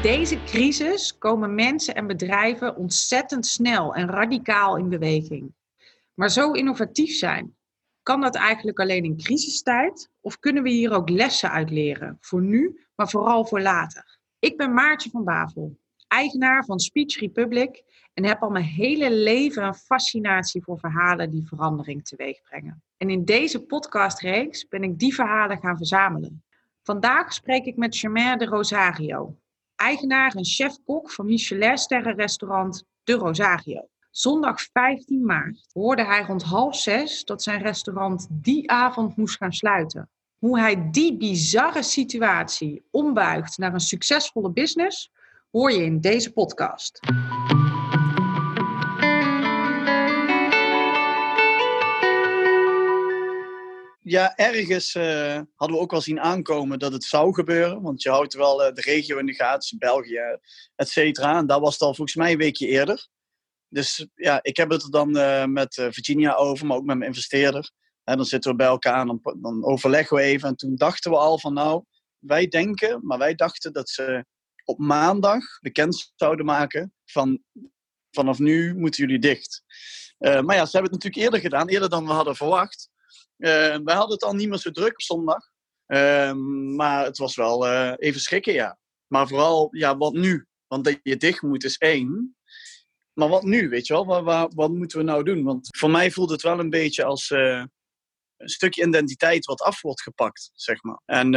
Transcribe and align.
Deze 0.00 0.42
crisis 0.42 1.18
komen 1.18 1.54
mensen 1.54 1.94
en 1.94 2.06
bedrijven 2.06 2.76
ontzettend 2.76 3.46
snel 3.46 3.94
en 3.94 4.08
radicaal 4.08 4.76
in 4.76 4.88
beweging. 4.88 5.54
Maar 6.14 6.30
zo 6.30 6.52
innovatief 6.52 7.16
zijn, 7.16 7.56
kan 8.02 8.20
dat 8.20 8.34
eigenlijk 8.34 8.80
alleen 8.80 9.04
in 9.04 9.16
crisistijd? 9.16 10.10
Of 10.20 10.38
kunnen 10.38 10.62
we 10.62 10.70
hier 10.70 10.92
ook 10.92 11.08
lessen 11.08 11.50
uit 11.50 11.70
leren? 11.70 12.16
Voor 12.20 12.42
nu, 12.42 12.86
maar 12.94 13.08
vooral 13.08 13.46
voor 13.46 13.60
later. 13.60 14.18
Ik 14.38 14.56
ben 14.56 14.72
Maartje 14.72 15.10
van 15.10 15.24
Bavel, 15.24 15.78
eigenaar 16.08 16.64
van 16.64 16.78
Speech 16.78 17.18
Republic 17.18 17.82
en 18.14 18.24
heb 18.24 18.42
al 18.42 18.50
mijn 18.50 18.64
hele 18.64 19.12
leven 19.12 19.64
een 19.64 19.74
fascinatie 19.74 20.62
voor 20.62 20.78
verhalen 20.78 21.30
die 21.30 21.46
verandering 21.46 22.04
teweeg 22.04 22.42
brengen. 22.42 22.82
En 22.96 23.10
in 23.10 23.24
deze 23.24 23.62
podcastreeks 23.62 24.68
ben 24.68 24.82
ik 24.82 24.98
die 24.98 25.14
verhalen 25.14 25.58
gaan 25.58 25.76
verzamelen. 25.76 26.44
Vandaag 26.82 27.32
spreek 27.32 27.64
ik 27.64 27.76
met 27.76 27.96
Germain 27.96 28.38
de 28.38 28.44
Rosario, 28.44 29.36
eigenaar 29.80 30.34
en 30.34 30.44
chef-kok 30.44 31.10
van 31.10 31.26
Michelin-sterrenrestaurant 31.26 32.84
De 33.04 33.12
Rosario. 33.12 33.88
Zondag 34.10 34.62
15 34.72 35.24
maart 35.24 35.66
hoorde 35.72 36.04
hij 36.04 36.22
rond 36.22 36.42
half 36.42 36.76
zes 36.76 37.24
dat 37.24 37.42
zijn 37.42 37.62
restaurant 37.62 38.26
die 38.30 38.70
avond 38.70 39.16
moest 39.16 39.36
gaan 39.36 39.52
sluiten. 39.52 40.10
Hoe 40.38 40.58
hij 40.58 40.90
die 40.90 41.16
bizarre 41.16 41.82
situatie 41.82 42.82
ombuigt 42.90 43.58
naar 43.58 43.72
een 43.72 43.80
succesvolle 43.80 44.50
business, 44.50 45.10
hoor 45.50 45.72
je 45.72 45.84
in 45.84 46.00
deze 46.00 46.32
podcast. 46.32 47.00
Ja, 54.10 54.36
ergens 54.36 54.94
uh, 54.94 55.40
hadden 55.54 55.76
we 55.76 55.82
ook 55.82 55.90
wel 55.90 56.00
zien 56.00 56.20
aankomen 56.20 56.78
dat 56.78 56.92
het 56.92 57.04
zou 57.04 57.34
gebeuren. 57.34 57.82
Want 57.82 58.02
je 58.02 58.10
houdt 58.10 58.34
wel 58.34 58.66
uh, 58.66 58.74
de 58.74 58.80
regio 58.80 59.18
in 59.18 59.26
de 59.26 59.34
gaten, 59.34 59.78
België, 59.78 60.38
et 60.76 60.88
cetera. 60.88 61.38
En 61.38 61.46
dat 61.46 61.60
was 61.60 61.78
dan 61.78 61.94
volgens 61.94 62.16
mij 62.16 62.32
een 62.32 62.38
weekje 62.38 62.66
eerder. 62.66 63.08
Dus 63.68 64.06
ja, 64.14 64.38
ik 64.42 64.56
heb 64.56 64.70
het 64.70 64.82
er 64.82 64.90
dan 64.90 65.16
uh, 65.16 65.44
met 65.44 65.74
Virginia 65.74 66.34
over, 66.34 66.66
maar 66.66 66.76
ook 66.76 66.84
met 66.84 66.96
mijn 66.96 67.10
investeerder. 67.10 67.70
En 68.04 68.16
dan 68.16 68.26
zitten 68.26 68.50
we 68.50 68.56
bij 68.56 68.66
elkaar 68.66 69.00
en 69.00 69.06
dan, 69.06 69.36
dan, 69.40 69.64
overleggen 69.64 70.16
we 70.16 70.22
even. 70.22 70.48
En 70.48 70.56
toen 70.56 70.76
dachten 70.76 71.10
we 71.10 71.16
al 71.16 71.38
van 71.38 71.54
nou, 71.54 71.84
wij 72.18 72.46
denken, 72.46 73.00
maar 73.02 73.18
wij 73.18 73.34
dachten 73.34 73.72
dat 73.72 73.88
ze 73.88 74.24
op 74.64 74.78
maandag 74.78 75.44
bekend 75.60 76.12
zouden 76.14 76.44
maken 76.44 76.94
van 77.04 77.42
vanaf 78.10 78.38
nu 78.38 78.74
moeten 78.74 79.04
jullie 79.04 79.20
dicht. 79.20 79.62
maar 80.18 80.56
ja, 80.56 80.64
ze 80.66 80.76
hebben 80.76 80.92
het 80.92 80.92
natuurlijk 80.92 81.22
eerder 81.22 81.40
gedaan, 81.40 81.68
eerder 81.68 81.88
dan 81.88 82.06
we 82.06 82.12
hadden 82.12 82.36
verwacht. 82.36 82.90
Uh, 83.40 83.76
wij 83.84 83.94
hadden 83.94 84.12
het 84.12 84.22
al 84.22 84.34
niet 84.34 84.48
meer 84.48 84.58
zo 84.58 84.70
druk 84.70 84.92
op 84.92 85.02
zondag. 85.02 85.48
Ehm, 85.86 86.74
maar 86.74 87.04
het 87.04 87.18
was 87.18 87.36
wel 87.36 87.66
uh, 87.66 87.92
even 87.96 88.20
schrikken, 88.20 88.52
ja. 88.52 88.78
Maar 89.06 89.28
vooral, 89.28 89.68
ja, 89.70 89.96
wat 89.96 90.12
nu? 90.12 90.46
Want 90.66 90.84
dat 90.84 90.98
je 91.02 91.16
dicht 91.16 91.42
moet 91.42 91.64
is 91.64 91.76
één. 91.76 92.36
Maar 93.12 93.28
wat 93.28 93.42
nu, 93.42 93.68
weet 93.68 93.86
je 93.86 93.92
wel? 93.92 94.06
Wat, 94.06 94.24
wat, 94.24 94.54
wat 94.54 94.70
moeten 94.70 94.98
we 94.98 95.04
nou 95.04 95.24
doen? 95.24 95.42
Want 95.42 95.68
voor 95.76 95.90
mij 95.90 96.10
voelt 96.10 96.30
het 96.30 96.42
wel 96.42 96.58
een 96.58 96.70
beetje 96.70 97.04
als 97.04 97.30
uh, 97.30 97.64
een 98.36 98.48
stukje 98.48 98.86
identiteit 98.86 99.44
wat 99.44 99.60
af 99.60 99.82
wordt 99.82 100.02
gepakt, 100.02 100.50
zeg 100.54 100.82
maar. 100.82 101.00
En 101.04 101.30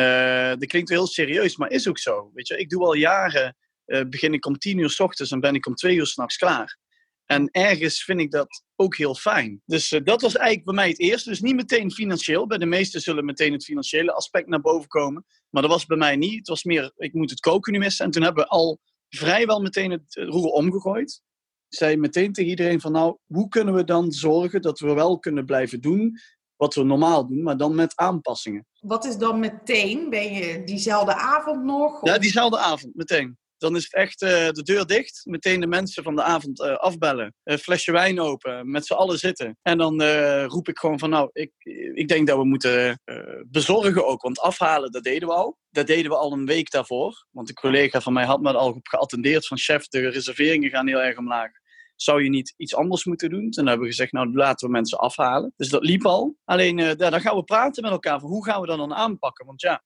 dat 0.59 0.65
klinkt 0.65 0.89
heel 0.89 1.07
serieus, 1.07 1.57
maar 1.57 1.69
is 1.69 1.87
ook 1.87 1.99
zo. 1.99 2.31
Weet 2.33 2.47
je, 2.47 2.57
ik 2.57 2.69
doe 2.69 2.83
al 2.83 2.93
jaren, 2.93 3.55
begin 3.85 4.33
ik 4.33 4.45
om 4.45 4.57
tien 4.57 4.77
uur 4.77 4.89
s 4.89 4.99
ochtends 4.99 5.31
en 5.31 5.39
ben 5.39 5.55
ik 5.55 5.65
om 5.65 5.75
twee 5.75 5.95
uur 5.95 6.07
s'nachts 6.07 6.37
klaar. 6.37 6.77
En 7.25 7.49
ergens 7.51 8.03
vind 8.03 8.19
ik 8.19 8.31
dat 8.31 8.63
ook 8.75 8.95
heel 8.95 9.15
fijn. 9.15 9.61
Dus 9.65 9.91
uh, 9.91 9.99
dat 10.03 10.21
was 10.21 10.35
eigenlijk 10.35 10.65
bij 10.65 10.75
mij 10.75 10.87
het 10.87 10.99
eerste. 10.99 11.29
Dus 11.29 11.41
niet 11.41 11.55
meteen 11.55 11.91
financieel. 11.91 12.47
Bij 12.47 12.57
de 12.57 12.65
meesten 12.65 13.01
zullen 13.01 13.25
meteen 13.25 13.53
het 13.53 13.63
financiële 13.63 14.13
aspect 14.13 14.47
naar 14.47 14.61
boven 14.61 14.87
komen. 14.87 15.25
Maar 15.49 15.61
dat 15.61 15.71
was 15.71 15.85
bij 15.85 15.97
mij 15.97 16.15
niet. 16.15 16.37
Het 16.37 16.47
was 16.47 16.63
meer, 16.63 16.91
ik 16.95 17.13
moet 17.13 17.29
het 17.29 17.39
koken 17.39 17.73
nu 17.73 17.79
missen. 17.79 18.05
En 18.05 18.11
toen 18.11 18.23
hebben 18.23 18.43
we 18.43 18.49
al 18.49 18.79
vrijwel 19.09 19.61
meteen 19.61 19.91
het 19.91 20.15
roer 20.15 20.51
omgegooid. 20.51 21.21
Zei 21.67 21.97
meteen 21.97 22.33
tegen 22.33 22.49
iedereen 22.49 22.81
van 22.81 22.91
nou, 22.91 23.17
hoe 23.25 23.47
kunnen 23.47 23.73
we 23.73 23.83
dan 23.83 24.11
zorgen 24.11 24.61
dat 24.61 24.79
we 24.79 24.93
wel 24.93 25.19
kunnen 25.19 25.45
blijven 25.45 25.81
doen 25.81 26.19
wat 26.55 26.75
we 26.75 26.83
normaal 26.83 27.27
doen, 27.27 27.43
maar 27.43 27.57
dan 27.57 27.75
met 27.75 27.95
aanpassingen. 27.95 28.65
Wat 28.79 29.05
is 29.05 29.17
dan 29.17 29.39
meteen? 29.39 30.09
Ben 30.09 30.33
je 30.33 30.63
diezelfde 30.63 31.15
avond 31.15 31.63
nog? 31.63 32.01
Of? 32.01 32.09
Ja, 32.09 32.17
diezelfde 32.17 32.57
avond, 32.57 32.95
meteen. 32.95 33.37
Dan 33.63 33.75
is 33.75 33.83
het 33.83 33.93
echt 33.93 34.21
uh, 34.21 34.29
de 34.29 34.63
deur 34.63 34.85
dicht. 34.85 35.21
Meteen 35.23 35.59
de 35.59 35.67
mensen 35.67 36.03
van 36.03 36.15
de 36.15 36.23
avond 36.23 36.59
uh, 36.59 36.75
afbellen. 36.75 37.35
Flesje 37.43 37.91
wijn 37.91 38.19
open. 38.19 38.71
Met 38.71 38.85
z'n 38.85 38.93
allen 38.93 39.17
zitten. 39.17 39.57
En 39.61 39.77
dan 39.77 40.01
uh, 40.01 40.45
roep 40.45 40.67
ik 40.67 40.79
gewoon 40.79 40.99
van 40.99 41.09
nou, 41.09 41.29
ik, 41.33 41.51
ik 41.93 42.07
denk 42.07 42.27
dat 42.27 42.37
we 42.37 42.45
moeten 42.45 43.01
bezorgen 43.47 44.07
ook. 44.07 44.21
Want 44.21 44.39
afhalen, 44.39 44.91
dat 44.91 45.03
deden 45.03 45.27
we 45.27 45.33
al. 45.33 45.57
Dat 45.69 45.87
deden 45.87 46.11
we 46.11 46.17
al 46.17 46.31
een 46.31 46.45
week 46.45 46.71
daarvoor. 46.71 47.25
Want 47.31 47.49
een 47.49 47.55
collega 47.55 48.01
van 48.01 48.13
mij 48.13 48.25
had 48.25 48.41
me 48.41 48.53
al 48.53 48.79
geattendeerd 48.81 49.47
van 49.47 49.57
chef, 49.57 49.87
de 49.87 50.09
reserveringen 50.09 50.69
gaan 50.69 50.87
heel 50.87 51.01
erg 51.01 51.17
omlaag. 51.17 51.51
Zou 51.95 52.23
je 52.23 52.29
niet 52.29 52.53
iets 52.57 52.75
anders 52.75 53.05
moeten 53.05 53.29
doen? 53.29 53.49
Toen 53.49 53.67
hebben 53.67 53.85
we 53.85 53.91
gezegd, 53.91 54.11
nou 54.11 54.33
laten 54.33 54.67
we 54.67 54.73
mensen 54.73 54.97
afhalen. 54.97 55.53
Dus 55.55 55.69
dat 55.69 55.83
liep 55.83 56.05
al. 56.05 56.35
Alleen, 56.45 56.97
dan 56.97 57.21
gaan 57.21 57.35
we 57.35 57.43
praten 57.43 57.83
met 57.83 57.91
elkaar 57.91 58.19
van 58.19 58.29
hoe 58.29 58.45
gaan 58.45 58.61
we 58.61 58.67
dat 58.67 58.77
dan 58.77 58.93
aanpakken? 58.93 59.45
Want 59.45 59.61
ja, 59.61 59.83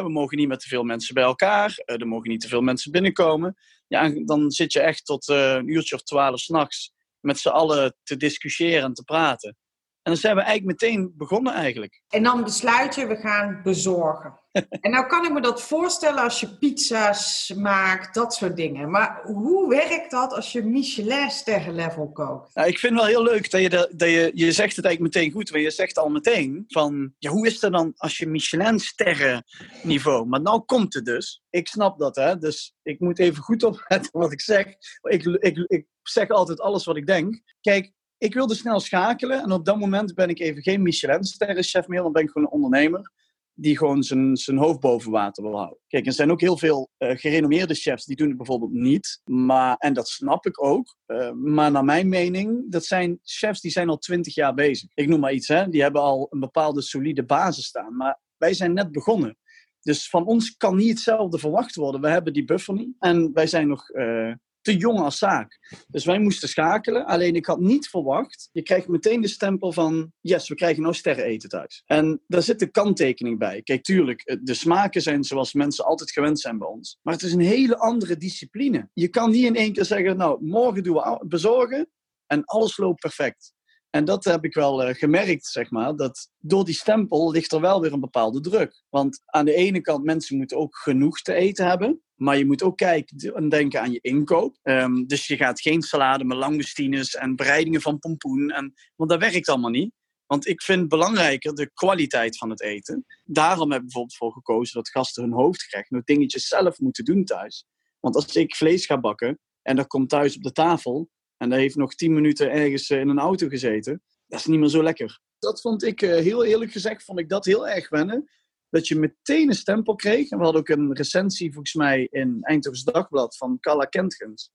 we 0.00 0.08
mogen 0.08 0.38
niet 0.38 0.48
met 0.48 0.60
te 0.60 0.68
veel 0.68 0.82
mensen 0.82 1.14
bij 1.14 1.24
elkaar. 1.24 1.82
Uh, 1.86 2.00
er 2.00 2.06
mogen 2.06 2.30
niet 2.30 2.40
te 2.40 2.48
veel 2.48 2.60
mensen 2.60 2.92
binnenkomen. 2.92 3.56
Ja, 3.88 4.12
dan 4.24 4.50
zit 4.50 4.72
je 4.72 4.80
echt 4.80 5.04
tot 5.04 5.28
uh, 5.28 5.52
een 5.52 5.68
uurtje 5.68 5.94
of 5.94 6.02
twaalf 6.02 6.40
s'nachts 6.40 6.92
met 7.20 7.38
z'n 7.38 7.48
allen 7.48 7.96
te 8.02 8.16
discussiëren 8.16 8.84
en 8.84 8.94
te 8.94 9.04
praten. 9.04 9.56
En 10.02 10.12
dan 10.12 10.20
zijn 10.20 10.36
we 10.36 10.42
eigenlijk 10.42 10.80
meteen 10.80 11.12
begonnen 11.16 11.52
eigenlijk. 11.52 12.02
En 12.08 12.22
dan 12.22 12.44
besluit 12.44 12.94
je, 12.94 13.06
we 13.06 13.16
gaan 13.16 13.60
bezorgen. 13.62 14.40
en 14.80 14.90
nou 14.90 15.06
kan 15.06 15.24
ik 15.24 15.32
me 15.32 15.40
dat 15.40 15.62
voorstellen 15.62 16.22
als 16.22 16.40
je 16.40 16.56
pizza's 16.58 17.52
maakt, 17.56 18.14
dat 18.14 18.34
soort 18.34 18.56
dingen. 18.56 18.90
Maar 18.90 19.20
hoe 19.24 19.68
werkt 19.68 20.10
dat 20.10 20.32
als 20.32 20.52
je 20.52 20.62
Michelin 20.62 21.30
level 21.74 22.12
kookt? 22.12 22.54
Nou, 22.54 22.68
ik 22.68 22.78
vind 22.78 22.94
wel 22.94 23.04
heel 23.04 23.22
leuk 23.22 23.50
dat 23.50 23.60
je, 23.60 23.68
dat 23.70 24.08
je, 24.08 24.30
je 24.34 24.52
zegt 24.52 24.76
het 24.76 24.84
eigenlijk 24.84 25.14
meteen 25.14 25.32
goed. 25.32 25.50
Want 25.50 25.62
je 25.62 25.70
zegt 25.70 25.98
al 25.98 26.08
meteen 26.08 26.64
van, 26.68 27.14
ja, 27.18 27.30
hoe 27.30 27.46
is 27.46 27.60
het 27.60 27.72
dan 27.72 27.92
als 27.96 28.18
je 28.18 28.26
Michelin 28.26 28.78
sterren 28.78 29.44
niveau? 29.82 30.26
Maar 30.26 30.40
nou 30.40 30.60
komt 30.60 30.94
het 30.94 31.04
dus. 31.04 31.42
Ik 31.50 31.68
snap 31.68 31.98
dat, 31.98 32.16
hè. 32.16 32.38
Dus 32.38 32.74
ik 32.82 33.00
moet 33.00 33.18
even 33.18 33.42
goed 33.42 33.62
opletten 33.62 34.10
wat 34.20 34.32
ik 34.32 34.40
zeg. 34.40 34.66
Ik, 35.02 35.24
ik, 35.24 35.64
ik 35.66 35.86
zeg 36.02 36.28
altijd 36.28 36.60
alles 36.60 36.84
wat 36.84 36.96
ik 36.96 37.06
denk. 37.06 37.40
Kijk, 37.60 37.92
ik 38.22 38.34
wilde 38.34 38.54
snel 38.54 38.80
schakelen 38.80 39.42
en 39.42 39.52
op 39.52 39.64
dat 39.64 39.78
moment 39.78 40.14
ben 40.14 40.28
ik 40.28 40.40
even 40.40 40.62
geen 40.62 40.82
Michelin-sterrenchef 40.82 41.86
meer, 41.86 42.02
dan 42.02 42.12
ben 42.12 42.22
ik 42.22 42.30
gewoon 42.30 42.46
een 42.46 42.54
ondernemer 42.54 43.10
die 43.54 43.76
gewoon 43.76 44.02
zijn, 44.02 44.36
zijn 44.36 44.56
hoofd 44.56 44.80
boven 44.80 45.10
water 45.10 45.42
wil 45.42 45.56
houden. 45.56 45.78
Kijk, 45.88 46.06
er 46.06 46.12
zijn 46.12 46.30
ook 46.30 46.40
heel 46.40 46.58
veel 46.58 46.90
uh, 46.98 47.10
gerenommeerde 47.16 47.74
chefs 47.74 48.04
die 48.04 48.16
doen 48.16 48.28
het 48.28 48.36
bijvoorbeeld 48.36 48.72
niet. 48.72 49.20
Maar, 49.24 49.76
en 49.76 49.92
dat 49.92 50.08
snap 50.08 50.46
ik 50.46 50.64
ook. 50.64 50.96
Uh, 51.06 51.30
maar 51.32 51.70
naar 51.70 51.84
mijn 51.84 52.08
mening, 52.08 52.70
dat 52.70 52.84
zijn 52.84 53.18
chefs 53.22 53.60
die 53.60 53.70
zijn 53.70 53.88
al 53.88 53.98
twintig 53.98 54.34
jaar 54.34 54.54
bezig. 54.54 54.90
Ik 54.94 55.08
noem 55.08 55.20
maar 55.20 55.32
iets, 55.32 55.48
hè. 55.48 55.68
Die 55.68 55.82
hebben 55.82 56.02
al 56.02 56.26
een 56.30 56.40
bepaalde 56.40 56.82
solide 56.82 57.24
basis 57.24 57.66
staan. 57.66 57.96
Maar 57.96 58.20
wij 58.36 58.54
zijn 58.54 58.72
net 58.72 58.92
begonnen. 58.92 59.36
Dus 59.80 60.08
van 60.08 60.26
ons 60.26 60.56
kan 60.56 60.76
niet 60.76 60.90
hetzelfde 60.90 61.38
verwacht 61.38 61.74
worden. 61.74 62.00
We 62.00 62.08
hebben 62.08 62.32
die 62.32 62.44
buffer 62.44 62.74
niet. 62.74 62.94
En 62.98 63.32
wij 63.32 63.46
zijn 63.46 63.68
nog 63.68 63.90
uh, 63.90 64.32
te 64.62 64.76
jong 64.76 64.98
als 64.98 65.18
zaak. 65.18 65.58
Dus 65.88 66.04
wij 66.04 66.18
moesten 66.18 66.48
schakelen. 66.48 67.06
Alleen 67.06 67.34
ik 67.34 67.46
had 67.46 67.60
niet 67.60 67.88
verwacht. 67.88 68.48
Je 68.52 68.62
krijgt 68.62 68.88
meteen 68.88 69.20
de 69.20 69.28
stempel 69.28 69.72
van. 69.72 70.12
Yes, 70.20 70.48
we 70.48 70.54
krijgen 70.54 70.82
nou 70.82 70.94
sterren 70.94 71.24
eten 71.24 71.48
thuis. 71.48 71.82
En 71.86 72.22
daar 72.26 72.42
zit 72.42 72.62
een 72.62 72.70
kanttekening 72.70 73.38
bij. 73.38 73.62
Kijk, 73.62 73.82
tuurlijk, 73.82 74.38
de 74.42 74.54
smaken 74.54 75.02
zijn 75.02 75.24
zoals 75.24 75.52
mensen 75.52 75.84
altijd 75.84 76.10
gewend 76.10 76.40
zijn 76.40 76.58
bij 76.58 76.68
ons. 76.68 76.98
Maar 77.02 77.14
het 77.14 77.22
is 77.22 77.32
een 77.32 77.40
hele 77.40 77.78
andere 77.78 78.16
discipline. 78.16 78.88
Je 78.92 79.08
kan 79.08 79.30
niet 79.30 79.44
in 79.44 79.56
één 79.56 79.72
keer 79.72 79.84
zeggen. 79.84 80.16
Nou, 80.16 80.44
morgen 80.44 80.82
doen 80.82 80.94
we 80.94 81.24
bezorgen. 81.26 81.90
En 82.26 82.44
alles 82.44 82.76
loopt 82.76 83.00
perfect. 83.00 83.52
En 83.94 84.04
dat 84.04 84.24
heb 84.24 84.44
ik 84.44 84.54
wel 84.54 84.88
uh, 84.88 84.94
gemerkt, 84.94 85.46
zeg 85.46 85.70
maar, 85.70 85.96
dat 85.96 86.30
door 86.38 86.64
die 86.64 86.74
stempel 86.74 87.30
ligt 87.30 87.52
er 87.52 87.60
wel 87.60 87.80
weer 87.80 87.92
een 87.92 88.00
bepaalde 88.00 88.40
druk. 88.40 88.82
Want 88.88 89.22
aan 89.24 89.44
de 89.44 89.54
ene 89.54 89.80
kant, 89.80 90.04
mensen 90.04 90.36
moeten 90.36 90.56
ook 90.56 90.76
genoeg 90.76 91.20
te 91.20 91.34
eten 91.34 91.66
hebben. 91.66 92.02
Maar 92.22 92.38
je 92.38 92.46
moet 92.46 92.62
ook 92.62 92.76
kijken 92.76 93.34
en 93.34 93.48
denken 93.48 93.80
aan 93.80 93.92
je 93.92 94.00
inkoop. 94.00 94.58
Um, 94.62 95.06
dus 95.06 95.26
je 95.26 95.36
gaat 95.36 95.60
geen 95.60 95.82
salade 95.82 96.24
met 96.24 96.36
langoustines 96.36 97.14
en 97.14 97.36
bereidingen 97.36 97.80
van 97.80 97.98
pompoen. 97.98 98.50
En, 98.50 98.74
want 98.96 99.10
dat 99.10 99.20
werkt 99.20 99.48
allemaal 99.48 99.70
niet. 99.70 99.92
Want 100.26 100.46
ik 100.46 100.62
vind 100.62 100.88
belangrijker 100.88 101.54
de 101.54 101.70
kwaliteit 101.72 102.36
van 102.36 102.50
het 102.50 102.62
eten. 102.62 103.06
Daarom 103.24 103.70
heb 103.70 103.78
ik 103.78 103.86
bijvoorbeeld 103.86 104.16
voor 104.16 104.32
gekozen 104.32 104.74
dat 104.74 104.88
gasten 104.88 105.22
hun 105.22 105.32
hoofdgerecht 105.32 105.90
nog 105.90 106.04
dingetjes 106.04 106.46
zelf 106.46 106.78
moeten 106.78 107.04
doen 107.04 107.24
thuis. 107.24 107.66
Want 108.00 108.14
als 108.14 108.36
ik 108.36 108.56
vlees 108.56 108.86
ga 108.86 109.00
bakken 109.00 109.38
en 109.62 109.76
dat 109.76 109.86
komt 109.86 110.08
thuis 110.08 110.36
op 110.36 110.42
de 110.42 110.52
tafel 110.52 111.10
en 111.36 111.50
dat 111.50 111.58
heeft 111.58 111.76
nog 111.76 111.94
tien 111.94 112.14
minuten 112.14 112.50
ergens 112.50 112.90
eh, 112.90 113.00
in 113.00 113.08
een 113.08 113.18
auto 113.18 113.48
gezeten, 113.48 114.02
dat 114.26 114.38
is 114.38 114.46
niet 114.46 114.58
meer 114.58 114.68
zo 114.68 114.82
lekker. 114.82 115.20
Dat 115.38 115.60
vond 115.60 115.82
ik, 115.82 116.02
eh, 116.02 116.10
heel 116.10 116.44
eerlijk 116.44 116.72
gezegd, 116.72 117.04
vond 117.04 117.18
ik 117.18 117.28
dat 117.28 117.44
heel 117.44 117.68
erg 117.68 117.88
wennen 117.88 118.30
dat 118.72 118.88
je 118.88 118.96
meteen 118.96 119.48
een 119.48 119.54
stempel 119.54 119.94
kreeg. 119.94 120.30
En 120.30 120.38
we 120.38 120.44
hadden 120.44 120.60
ook 120.60 120.68
een 120.68 120.94
recensie, 120.94 121.52
volgens 121.52 121.74
mij, 121.74 122.08
in 122.10 122.38
Eindhoven's 122.40 122.84
Dagblad 122.84 123.36
van 123.36 123.58
Carla 123.60 123.84
Kentgens. 123.84 124.50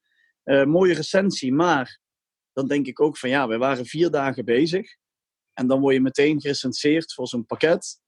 Uh, 0.45 0.65
mooie 0.65 0.93
recensie, 0.93 1.53
maar 1.53 1.99
dan 2.53 2.67
denk 2.67 2.87
ik 2.87 3.01
ook 3.01 3.17
van 3.17 3.29
ja, 3.29 3.47
we 3.47 3.57
waren 3.57 3.85
vier 3.85 4.11
dagen 4.11 4.45
bezig. 4.45 4.95
En 5.53 5.67
dan 5.67 5.79
word 5.79 5.93
je 5.93 6.01
meteen 6.01 6.41
gerecenseerd 6.41 7.13
voor 7.13 7.27
zo'n 7.27 7.45
pakket. 7.45 7.99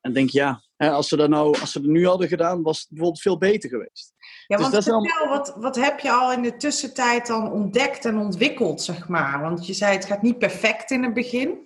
En 0.00 0.12
denk 0.12 0.30
ja, 0.30 0.62
als, 0.76 1.08
ze 1.08 1.16
dat 1.16 1.28
nou, 1.28 1.60
als 1.60 1.72
ze 1.72 1.78
het 1.78 1.88
nu 1.88 2.06
hadden 2.06 2.28
gedaan, 2.28 2.62
was 2.62 2.78
het 2.78 2.88
bijvoorbeeld 2.88 3.22
veel 3.22 3.38
beter 3.38 3.70
geweest. 3.70 4.14
Ja, 4.46 4.56
dus 4.56 4.70
want 4.70 4.84
vertel, 4.84 5.28
wat, 5.28 5.54
wat 5.56 5.76
heb 5.76 6.00
je 6.00 6.10
al 6.10 6.32
in 6.32 6.42
de 6.42 6.56
tussentijd 6.56 7.26
dan 7.26 7.52
ontdekt 7.52 8.04
en 8.04 8.18
ontwikkeld, 8.18 8.82
zeg 8.82 9.08
maar? 9.08 9.40
Want 9.40 9.66
je 9.66 9.72
zei 9.72 9.94
het 9.96 10.04
gaat 10.04 10.22
niet 10.22 10.38
perfect 10.38 10.90
in 10.90 11.02
het 11.02 11.14
begin. 11.14 11.65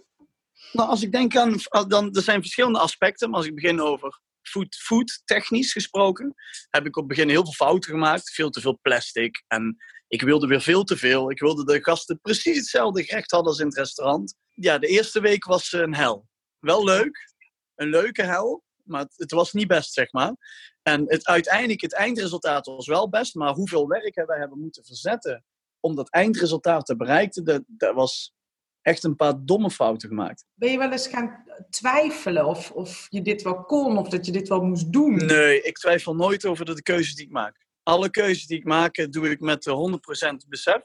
Nou, 0.73 0.89
als 0.89 1.03
ik 1.03 1.13
denk 1.13 1.37
aan, 1.37 1.57
dan, 1.89 2.15
er 2.15 2.23
zijn 2.23 2.41
verschillende 2.41 2.79
aspecten, 2.79 3.31
maar 3.31 3.39
als 3.39 3.47
ik 3.47 3.55
begin 3.55 3.81
over 3.81 4.21
food, 4.43 4.75
food 4.75 5.23
technisch 5.25 5.73
gesproken, 5.73 6.35
heb 6.71 6.87
ik 6.87 6.97
op 6.97 7.09
het 7.09 7.17
begin 7.17 7.29
heel 7.29 7.45
veel 7.45 7.53
fouten 7.53 7.91
gemaakt. 7.91 8.31
Veel 8.31 8.51
te 8.51 8.61
veel 8.61 8.79
plastic 8.83 9.45
en 9.47 9.77
ik 10.09 10.23
wilde 10.23 10.47
weer 10.47 10.61
veel 10.61 10.85
te 10.85 10.97
veel. 10.97 11.31
Ik 11.31 11.41
wilde 11.41 11.65
de 11.65 11.83
gasten 11.83 12.21
precies 12.21 12.57
hetzelfde 12.57 13.05
gerecht 13.05 13.31
hadden 13.31 13.49
als 13.49 13.61
in 13.61 13.67
het 13.67 13.77
restaurant. 13.77 14.35
Ja, 14.55 14.79
de 14.79 14.87
eerste 14.87 15.21
week 15.21 15.45
was 15.45 15.73
een 15.73 15.95
hel. 15.95 16.29
Wel 16.59 16.85
leuk, 16.85 17.33
een 17.75 17.89
leuke 17.89 18.23
hel, 18.23 18.65
maar 18.83 19.01
het, 19.01 19.15
het, 19.17 19.31
was 19.31 19.53
niet 19.53 19.69
best, 19.69 19.93
zeg 19.93 20.13
maar. 20.13 20.35
En 20.83 21.05
het, 21.07 21.27
uiteindelijk, 21.27 21.81
het 21.81 21.95
eindresultaat 21.95 22.67
was 22.67 22.87
wel 22.87 23.09
best, 23.09 23.35
maar 23.35 23.53
hoeveel 23.53 23.89
werk 23.89 24.15
wij 24.27 24.39
hebben 24.39 24.61
moeten 24.61 24.85
verzetten 24.85 25.45
om 25.81 25.95
dat 25.95 26.11
eindresultaat 26.11 26.87
te 26.87 26.97
bereiken, 26.97 27.45
dat, 27.45 27.63
dat 27.67 27.95
was 27.95 28.35
echt 28.83 29.05
een 29.05 29.17
paar 29.17 29.35
domme 29.45 29.71
fouten 29.71 30.09
gemaakt. 30.09 30.45
Ben 30.55 30.71
je 30.71 30.79
wel 30.79 30.93
eens 30.93 31.07
gaan 31.07 31.45
twijfelen 31.71 32.47
of, 32.47 32.71
of 32.71 33.07
je 33.09 33.23
dit 33.23 33.43
wel 33.43 33.65
kon 33.65 33.99
of 33.99 34.09
dat 34.09 34.27
je 34.27 34.33
dit 34.33 34.49
wel 34.49 34.63
moest 34.63 34.93
doen? 34.93 35.15
Nee, 35.15 35.63
ik 35.63 35.79
twijfel 35.79 36.15
nooit 36.15 36.47
over 36.47 36.65
de 36.65 36.83
keuzes 36.83 37.15
die 37.15 37.25
ik 37.25 37.33
maak. 37.33 37.67
Alle 37.83 38.11
keuzes 38.11 38.47
die 38.47 38.59
ik 38.59 38.65
maak, 38.65 39.13
doe 39.13 39.31
ik 39.31 39.41
met 39.41 39.69
100% 39.69 40.49
besef. 40.49 40.83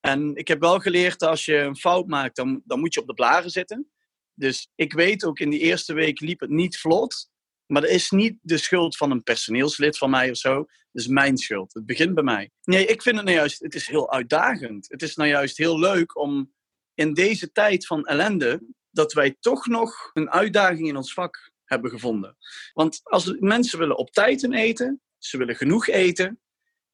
En 0.00 0.34
ik 0.34 0.48
heb 0.48 0.60
wel 0.60 0.78
geleerd 0.78 1.18
dat 1.18 1.28
als 1.28 1.44
je 1.44 1.56
een 1.56 1.76
fout 1.76 2.06
maakt, 2.06 2.36
dan, 2.36 2.62
dan 2.64 2.80
moet 2.80 2.94
je 2.94 3.00
op 3.00 3.06
de 3.06 3.14
blaren 3.14 3.50
zitten. 3.50 3.90
Dus 4.34 4.68
ik 4.74 4.92
weet 4.92 5.24
ook 5.24 5.38
in 5.38 5.50
die 5.50 5.60
eerste 5.60 5.92
week 5.92 6.20
liep 6.20 6.40
het 6.40 6.50
niet 6.50 6.78
vlot. 6.78 7.32
Maar 7.66 7.82
dat 7.82 7.90
is 7.90 8.10
niet 8.10 8.36
de 8.40 8.58
schuld 8.58 8.96
van 8.96 9.10
een 9.10 9.22
personeelslid 9.22 9.98
van 9.98 10.10
mij 10.10 10.30
of 10.30 10.36
zo. 10.36 10.54
Dat 10.54 10.66
is 11.02 11.06
mijn 11.06 11.36
schuld. 11.36 11.74
Het 11.74 11.86
begint 11.86 12.14
bij 12.14 12.22
mij. 12.22 12.50
Nee, 12.62 12.86
ik 12.86 13.02
vind 13.02 13.16
het 13.16 13.24
nou 13.24 13.36
juist, 13.36 13.62
het 13.62 13.74
is 13.74 13.86
heel 13.86 14.12
uitdagend. 14.12 14.86
Het 14.88 15.02
is 15.02 15.14
nou 15.14 15.28
juist 15.28 15.56
heel 15.56 15.78
leuk 15.78 16.18
om 16.18 16.52
in 16.94 17.14
deze 17.14 17.52
tijd 17.52 17.86
van 17.86 18.04
ellende, 18.04 18.62
dat 18.90 19.12
wij 19.12 19.36
toch 19.40 19.66
nog 19.66 20.10
een 20.12 20.30
uitdaging 20.30 20.88
in 20.88 20.96
ons 20.96 21.12
vak 21.12 21.52
hebben 21.64 21.90
gevonden. 21.90 22.36
Want 22.72 23.00
als 23.02 23.36
mensen 23.38 23.78
willen 23.78 23.96
op 23.96 24.10
tijd 24.10 24.52
eten, 24.52 25.02
ze 25.18 25.38
willen 25.38 25.56
genoeg 25.56 25.86
eten 25.86 26.40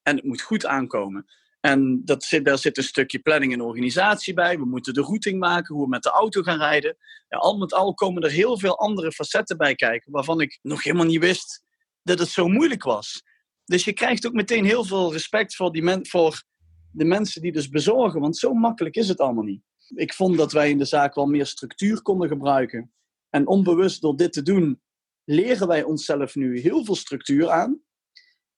en 0.03 0.15
het 0.15 0.25
moet 0.25 0.41
goed 0.41 0.65
aankomen. 0.65 1.25
En 1.59 2.01
dat 2.05 2.23
zit, 2.23 2.45
daar 2.45 2.57
zit 2.57 2.77
een 2.77 2.83
stukje 2.83 3.19
planning 3.19 3.53
en 3.53 3.61
organisatie 3.61 4.33
bij. 4.33 4.57
We 4.57 4.65
moeten 4.65 4.93
de 4.93 5.01
routing 5.01 5.39
maken, 5.39 5.75
hoe 5.75 5.83
we 5.83 5.89
met 5.89 6.03
de 6.03 6.09
auto 6.09 6.41
gaan 6.41 6.57
rijden. 6.57 6.97
Ja, 7.27 7.37
al 7.37 7.57
met 7.57 7.73
al 7.73 7.93
komen 7.93 8.23
er 8.23 8.31
heel 8.31 8.59
veel 8.59 8.77
andere 8.77 9.11
facetten 9.11 9.57
bij 9.57 9.75
kijken, 9.75 10.11
waarvan 10.11 10.41
ik 10.41 10.59
nog 10.61 10.83
helemaal 10.83 11.05
niet 11.05 11.19
wist 11.19 11.63
dat 12.03 12.19
het 12.19 12.29
zo 12.29 12.47
moeilijk 12.47 12.83
was. 12.83 13.23
Dus 13.65 13.85
je 13.85 13.93
krijgt 13.93 14.27
ook 14.27 14.33
meteen 14.33 14.65
heel 14.65 14.83
veel 14.83 15.11
respect 15.11 15.55
voor, 15.55 15.71
die 15.71 15.83
men, 15.83 16.07
voor 16.07 16.43
de 16.91 17.05
mensen 17.05 17.41
die 17.41 17.51
dus 17.51 17.69
bezorgen, 17.69 18.19
want 18.19 18.37
zo 18.37 18.53
makkelijk 18.53 18.95
is 18.95 19.07
het 19.07 19.19
allemaal 19.19 19.43
niet. 19.43 19.63
Ik 19.95 20.13
vond 20.13 20.37
dat 20.37 20.51
wij 20.51 20.69
in 20.69 20.77
de 20.77 20.85
zaak 20.85 21.15
wel 21.15 21.25
meer 21.25 21.45
structuur 21.45 22.01
konden 22.01 22.27
gebruiken. 22.27 22.93
En 23.29 23.47
onbewust 23.47 24.01
door 24.01 24.15
dit 24.15 24.33
te 24.33 24.41
doen, 24.41 24.81
leren 25.23 25.67
wij 25.67 25.83
onszelf 25.83 26.35
nu 26.35 26.59
heel 26.59 26.85
veel 26.85 26.95
structuur 26.95 27.49
aan. 27.49 27.81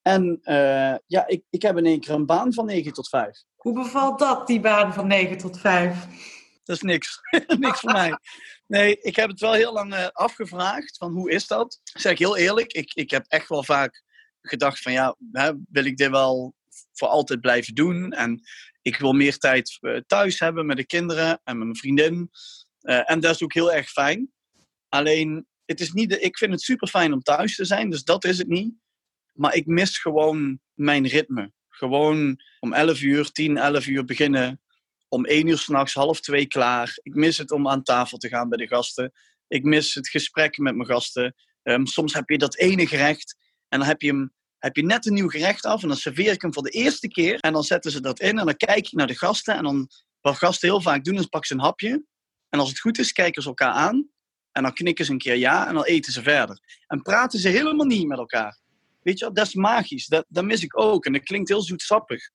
En 0.02 0.40
uh, 0.44 0.96
ja, 1.06 1.28
ik, 1.28 1.44
ik 1.50 1.62
heb 1.62 1.78
in 1.78 1.86
één 1.86 2.00
keer 2.00 2.14
een 2.14 2.26
baan 2.26 2.54
van 2.54 2.66
9 2.66 2.94
tot 2.94 3.10
5. 3.10 3.44
Hoe 3.56 3.74
bevalt 3.74 4.20
dat, 4.20 4.48
die 4.48 4.60
baan 4.60 4.94
van 4.94 5.08
9 5.08 5.38
tot 5.38 5.60
5? 5.60 6.06
Dat 6.64 6.76
is 6.76 6.82
niks. 6.82 7.20
niks 7.58 7.80
voor 7.80 7.92
mij. 7.92 8.18
Nee, 8.68 8.98
ik 9.02 9.16
heb 9.16 9.30
het 9.30 9.40
wel 9.40 9.54
heel 9.54 9.74
lang 9.74 9.94
uh, 9.94 10.08
afgevraagd 10.08 10.98
van 10.98 11.14
hoe 11.14 11.32
is 11.32 11.48
dat? 11.48 11.80
Zeg 11.84 12.12
ik 12.12 12.20
heel 12.20 12.38
eerlijk, 12.38 12.74
ik, 12.74 12.94
ik 12.94 13.12
heb 13.12 13.26
echt 13.28 13.50
wel 13.50 13.64
vaak 13.64 14.04
gedacht 14.42 14.82
van 14.82 14.92
ja, 14.92 15.16
hè, 15.32 15.52
wil 15.70 15.86
ik 15.86 15.98
dit 15.98 16.10
wel 16.10 16.54
voor 16.94 17.08
altijd 17.08 17.42
blijven 17.42 17.76
doen? 17.76 18.12
En 18.12 18.42
ik 18.84 18.98
wil 18.98 19.14
meer 19.14 19.38
tijd 19.38 19.78
uh, 19.82 19.98
thuis 20.08 20.40
hebben 20.40 20.66
met 20.66 20.78
de 20.78 20.86
kinderen 20.86 21.42
en 21.44 21.58
met 21.58 21.66
mijn 21.66 21.78
vriendin. 21.78 22.30
en 22.82 23.20
dat 23.20 23.36
is 23.36 23.44
ook 23.44 23.54
heel 23.54 23.74
erg 23.74 23.90
fijn. 23.90 24.32
Alleen, 24.90 25.48
het 25.66 25.80
is 25.80 25.92
niet 25.92 26.10
de, 26.10 26.20
ik 26.20 26.38
vind 26.38 26.52
het 26.52 26.62
super 26.62 26.88
fijn 26.88 27.14
om 27.14 27.22
thuis 27.22 27.56
te 27.56 27.66
zijn, 27.66 27.90
dus 27.90 28.04
dat 28.04 28.26
is 28.26 28.38
het 28.38 28.48
niet. 28.48 28.74
Maar 29.34 29.56
ik 29.56 29.66
mis 29.66 29.98
gewoon 29.98 30.60
mijn 30.74 31.08
ritme. 31.08 31.52
Gewoon 31.70 32.42
om 32.60 32.74
11 32.74 33.02
uur, 33.02 33.32
10, 33.32 33.58
11 33.58 33.88
uur 33.88 34.06
beginnen. 34.06 34.62
Om 35.08 35.26
1 35.26 35.48
uur 35.48 35.58
s'nachts, 35.58 35.94
half 35.94 36.20
2 36.20 36.46
klaar. 36.46 36.98
Ik 37.02 37.16
mis 37.16 37.38
het 37.38 37.52
om 37.52 37.68
aan 37.68 37.84
tafel 37.84 38.18
te 38.18 38.28
gaan 38.28 38.50
bij 38.50 38.58
de 38.58 38.68
gasten. 38.68 39.12
Ik 39.48 39.64
mis 39.64 39.94
het 39.94 40.10
gesprek 40.10 40.58
met 40.58 40.76
mijn 40.76 40.88
gasten. 40.88 41.36
Um, 41.64 41.86
soms 41.86 42.14
heb 42.14 42.30
je 42.30 42.38
dat 42.38 42.58
ene 42.58 42.88
gerecht 42.88 43.38
en 43.68 43.80
dan 43.80 43.88
heb 43.88 44.02
je, 44.02 44.08
hem, 44.08 44.34
heb 44.64 44.76
je 44.76 44.84
net 44.84 45.06
een 45.06 45.14
nieuw 45.14 45.30
gerecht 45.30 45.66
af 45.66 45.82
en 45.82 45.88
dan 45.88 45.98
serveer 45.98 46.32
ik 46.32 46.42
hem 46.42 46.54
voor 46.54 46.64
de 46.64 46.70
eerste 46.70 47.08
keer. 47.08 47.40
En 47.40 47.54
dan 47.54 47.64
zetten 47.64 47.92
ze 47.92 48.02
dat 48.02 48.20
in 48.20 48.40
en 48.40 48.46
dan 48.46 48.56
kijk 48.56 48.86
ik 48.86 48.92
naar 48.92 49.08
de 49.08 49.18
gasten. 49.18 49.56
En 49.56 49.64
dan, 49.64 49.90
wat 50.22 50.38
gasten 50.38 50.70
heel 50.70 50.82
vaak 50.82 51.04
doen, 51.04 51.16
is 51.16 51.26
pakken 51.26 51.48
ze 51.48 51.54
een 51.54 51.66
hapje. 51.66 52.04
En 52.50 52.60
als 52.60 52.70
het 52.70 52.80
goed 52.80 53.00
is, 53.00 53.12
kijken 53.12 53.42
ze 53.42 53.48
elkaar 53.48 53.72
aan. 53.72 54.10
En 54.52 54.64
dan 54.64 54.74
knikken 54.74 55.06
ze 55.06 55.12
een 55.12 55.18
keer 55.18 55.36
ja 55.36 55.68
en 55.68 55.74
dan 55.74 55.84
eten 55.84 56.12
ze 56.12 56.22
verder. 56.22 56.60
En 56.88 57.02
praten 57.02 57.40
ze 57.40 57.50
helemaal 57.50 57.86
niet 57.86 58.08
met 58.08 58.18
elkaar. 58.18 58.60
Weet 59.02 59.20
je, 59.20 59.32
dat 59.32 59.48
is 59.48 59.54
magisch. 59.54 60.08
Dat, 60.08 60.26
dat 60.28 60.44
mis 60.44 60.64
ik 60.64 60.80
ook. 60.80 61.06
En 61.06 61.14
dat 61.14 61.24
klinkt 61.24 61.50
heel 61.50 61.62
zoetsappig. 61.62 62.30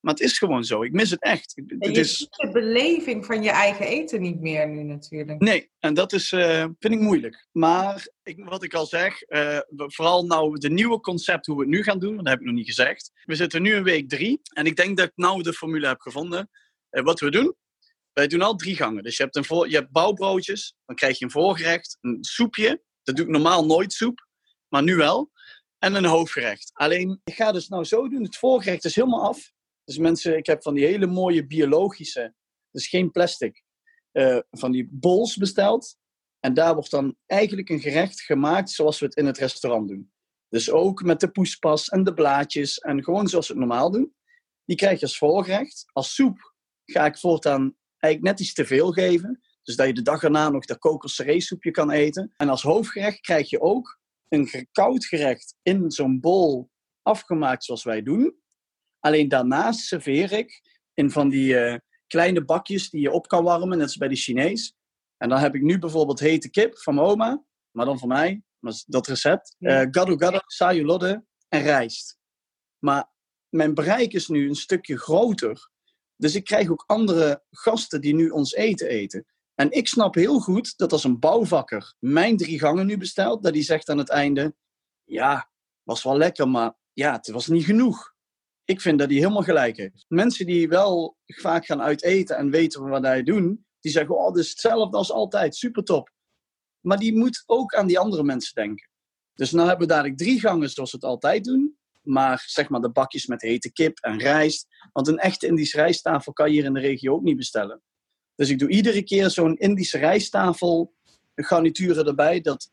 Maar 0.00 0.14
het 0.14 0.22
is 0.22 0.38
gewoon 0.38 0.64
zo. 0.64 0.82
Ik 0.82 0.92
mis 0.92 1.10
het 1.10 1.22
echt. 1.22 1.62
Het 1.66 1.94
je 1.94 2.00
is... 2.00 2.18
de 2.18 2.50
beleving 2.52 3.26
van 3.26 3.42
je 3.42 3.50
eigen 3.50 3.86
eten 3.86 4.20
niet 4.20 4.40
meer 4.40 4.68
nu 4.68 4.82
natuurlijk. 4.82 5.40
Nee, 5.40 5.70
en 5.78 5.94
dat 5.94 6.12
is, 6.12 6.32
uh, 6.32 6.64
vind 6.78 6.94
ik 6.94 7.00
moeilijk. 7.00 7.48
Maar 7.52 8.08
ik, 8.22 8.44
wat 8.44 8.62
ik 8.62 8.74
al 8.74 8.86
zeg, 8.86 9.28
uh, 9.28 9.58
vooral 9.68 10.24
nou 10.24 10.58
de 10.58 10.70
nieuwe 10.70 11.00
concept 11.00 11.46
hoe 11.46 11.56
we 11.56 11.62
het 11.62 11.70
nu 11.70 11.82
gaan 11.82 11.98
doen, 11.98 12.16
dat 12.16 12.28
heb 12.28 12.40
ik 12.40 12.46
nog 12.46 12.54
niet 12.54 12.66
gezegd. 12.66 13.12
We 13.24 13.34
zitten 13.34 13.62
nu 13.62 13.74
in 13.74 13.82
week 13.82 14.08
drie. 14.08 14.40
En 14.52 14.66
ik 14.66 14.76
denk 14.76 14.96
dat 14.96 15.06
ik 15.06 15.12
nou 15.14 15.42
de 15.42 15.52
formule 15.52 15.86
heb 15.86 16.00
gevonden. 16.00 16.50
Uh, 16.90 17.02
wat 17.02 17.20
we 17.20 17.30
doen, 17.30 17.54
wij 18.12 18.26
doen 18.26 18.42
al 18.42 18.56
drie 18.56 18.76
gangen. 18.76 19.02
Dus 19.02 19.16
je 19.16 19.22
hebt, 19.22 19.36
een 19.36 19.44
voor, 19.44 19.68
je 19.68 19.76
hebt 19.76 19.90
bouwbroodjes, 19.90 20.74
dan 20.86 20.96
krijg 20.96 21.18
je 21.18 21.24
een 21.24 21.30
voorgerecht, 21.30 21.98
een 22.00 22.18
soepje. 22.20 22.82
Dat 23.02 23.16
doe 23.16 23.24
ik 23.24 23.30
normaal 23.30 23.66
nooit 23.66 23.92
soep, 23.92 24.26
maar 24.68 24.82
nu 24.82 24.96
wel 24.96 25.30
en 25.78 25.94
een 25.94 26.04
hoofdgerecht. 26.04 26.70
Alleen, 26.74 27.20
ik 27.24 27.34
ga 27.34 27.52
dus 27.52 27.68
nou 27.68 27.84
zo 27.84 28.08
doen. 28.08 28.22
Het 28.22 28.36
voorgerecht 28.36 28.84
is 28.84 28.94
helemaal 28.94 29.28
af. 29.28 29.52
Dus 29.90 29.98
mensen, 29.98 30.36
ik 30.36 30.46
heb 30.46 30.62
van 30.62 30.74
die 30.74 30.86
hele 30.86 31.06
mooie 31.06 31.46
biologische, 31.46 32.34
dus 32.70 32.88
geen 32.88 33.10
plastic, 33.10 33.62
uh, 34.12 34.38
van 34.50 34.72
die 34.72 34.88
bols 34.90 35.36
besteld. 35.36 35.96
En 36.40 36.54
daar 36.54 36.74
wordt 36.74 36.90
dan 36.90 37.16
eigenlijk 37.26 37.68
een 37.68 37.80
gerecht 37.80 38.20
gemaakt 38.20 38.70
zoals 38.70 38.98
we 38.98 39.06
het 39.06 39.16
in 39.16 39.26
het 39.26 39.38
restaurant 39.38 39.88
doen. 39.88 40.12
Dus 40.48 40.70
ook 40.70 41.02
met 41.02 41.20
de 41.20 41.30
poespas 41.30 41.88
en 41.88 42.04
de 42.04 42.14
blaadjes 42.14 42.78
en 42.78 43.04
gewoon 43.04 43.28
zoals 43.28 43.48
we 43.48 43.52
het 43.52 43.62
normaal 43.62 43.90
doen. 43.90 44.14
Die 44.64 44.76
krijg 44.76 45.00
je 45.00 45.06
als 45.06 45.18
voorgerecht. 45.18 45.84
Als 45.92 46.14
soep 46.14 46.54
ga 46.84 47.06
ik 47.06 47.18
voortaan 47.18 47.76
eigenlijk 47.98 48.32
net 48.32 48.46
iets 48.46 48.54
te 48.54 48.66
veel 48.66 48.92
geven. 48.92 49.40
Dus 49.62 49.76
dat 49.76 49.86
je 49.86 49.94
de 49.94 50.02
dag 50.02 50.22
erna 50.22 50.48
nog 50.48 50.64
dat 50.64 50.78
kokosseree 50.78 51.46
kan 51.70 51.90
eten. 51.90 52.32
En 52.36 52.48
als 52.48 52.62
hoofdgerecht 52.62 53.20
krijg 53.20 53.50
je 53.50 53.60
ook 53.60 53.98
een 54.28 54.68
koud 54.72 55.04
gerecht 55.04 55.54
in 55.62 55.90
zo'n 55.90 56.20
bol 56.20 56.70
afgemaakt 57.02 57.64
zoals 57.64 57.84
wij 57.84 58.02
doen. 58.02 58.39
Alleen 59.00 59.28
daarnaast 59.28 59.80
serveer 59.80 60.32
ik 60.32 60.78
in 60.94 61.10
van 61.10 61.28
die 61.28 61.52
uh, 61.52 61.76
kleine 62.06 62.44
bakjes 62.44 62.90
die 62.90 63.00
je 63.00 63.10
op 63.10 63.28
kan 63.28 63.44
warmen, 63.44 63.78
net 63.78 63.86
als 63.86 63.96
bij 63.96 64.08
de 64.08 64.16
Chinees. 64.16 64.74
En 65.16 65.28
dan 65.28 65.38
heb 65.38 65.54
ik 65.54 65.62
nu 65.62 65.78
bijvoorbeeld 65.78 66.20
hete 66.20 66.50
kip 66.50 66.78
van 66.78 66.94
mijn 66.94 67.06
oma, 67.06 67.44
maar 67.70 67.86
dan 67.86 67.98
voor 67.98 68.08
mij, 68.08 68.42
dat 68.86 69.06
recept. 69.06 69.56
Uh, 69.58 69.86
gado 69.90 70.16
gado, 70.16 71.22
en 71.48 71.62
rijst. 71.62 72.18
Maar 72.78 73.10
mijn 73.48 73.74
bereik 73.74 74.12
is 74.12 74.28
nu 74.28 74.48
een 74.48 74.54
stukje 74.54 74.98
groter. 74.98 75.70
Dus 76.16 76.34
ik 76.34 76.44
krijg 76.44 76.68
ook 76.68 76.84
andere 76.86 77.42
gasten 77.50 78.00
die 78.00 78.14
nu 78.14 78.28
ons 78.28 78.54
eten 78.54 78.88
eten. 78.88 79.26
En 79.54 79.70
ik 79.70 79.88
snap 79.88 80.14
heel 80.14 80.40
goed 80.40 80.76
dat 80.76 80.92
als 80.92 81.04
een 81.04 81.18
bouwvakker 81.18 81.94
mijn 81.98 82.36
drie 82.36 82.58
gangen 82.58 82.86
nu 82.86 82.96
bestelt, 82.96 83.42
dat 83.42 83.54
hij 83.54 83.62
zegt 83.62 83.88
aan 83.88 83.98
het 83.98 84.08
einde: 84.08 84.54
Ja, 85.04 85.50
was 85.82 86.02
wel 86.02 86.16
lekker, 86.16 86.48
maar 86.48 86.74
ja, 86.92 87.12
het 87.12 87.30
was 87.30 87.46
niet 87.46 87.64
genoeg. 87.64 88.09
Ik 88.70 88.80
vind 88.80 88.98
dat 88.98 89.08
hij 89.08 89.18
helemaal 89.18 89.42
gelijk 89.42 89.76
heeft. 89.76 90.04
Mensen 90.08 90.46
die 90.46 90.68
wel 90.68 91.16
vaak 91.26 91.66
gaan 91.66 91.82
uiteten 91.82 92.36
en 92.36 92.50
weten 92.50 92.88
wat 92.88 93.02
hij 93.02 93.22
doen, 93.22 93.66
die 93.80 93.92
zeggen: 93.92 94.18
Oh, 94.18 94.32
dit 94.32 94.44
is 94.44 94.50
hetzelfde 94.50 94.96
als 94.96 95.12
altijd, 95.12 95.56
super 95.56 95.84
top. 95.84 96.10
Maar 96.80 96.98
die 96.98 97.16
moet 97.16 97.42
ook 97.46 97.74
aan 97.74 97.86
die 97.86 97.98
andere 97.98 98.22
mensen 98.22 98.54
denken. 98.54 98.88
Dus 99.34 99.52
nu 99.52 99.60
hebben 99.60 99.78
we 99.78 99.86
dadelijk 99.86 100.16
drie 100.16 100.40
gangen 100.40 100.70
zoals 100.70 100.90
we 100.90 100.96
het 100.96 101.06
altijd 101.06 101.44
doen. 101.44 101.78
Maar 102.02 102.42
zeg 102.46 102.68
maar 102.68 102.80
de 102.80 102.90
bakjes 102.90 103.26
met 103.26 103.42
hete 103.42 103.72
kip 103.72 103.98
en 103.98 104.18
rijst. 104.18 104.66
Want 104.92 105.08
een 105.08 105.18
echte 105.18 105.46
Indische 105.46 105.76
rijsttafel 105.76 106.32
kan 106.32 106.46
je 106.46 106.52
hier 106.52 106.64
in 106.64 106.74
de 106.74 106.80
regio 106.80 107.14
ook 107.14 107.22
niet 107.22 107.36
bestellen. 107.36 107.82
Dus 108.34 108.48
ik 108.48 108.58
doe 108.58 108.68
iedere 108.68 109.02
keer 109.02 109.30
zo'n 109.30 109.56
Indische 109.56 109.98
rijsttafel 109.98 110.94
garnituren 111.34 112.06
erbij, 112.06 112.40
dat 112.40 112.70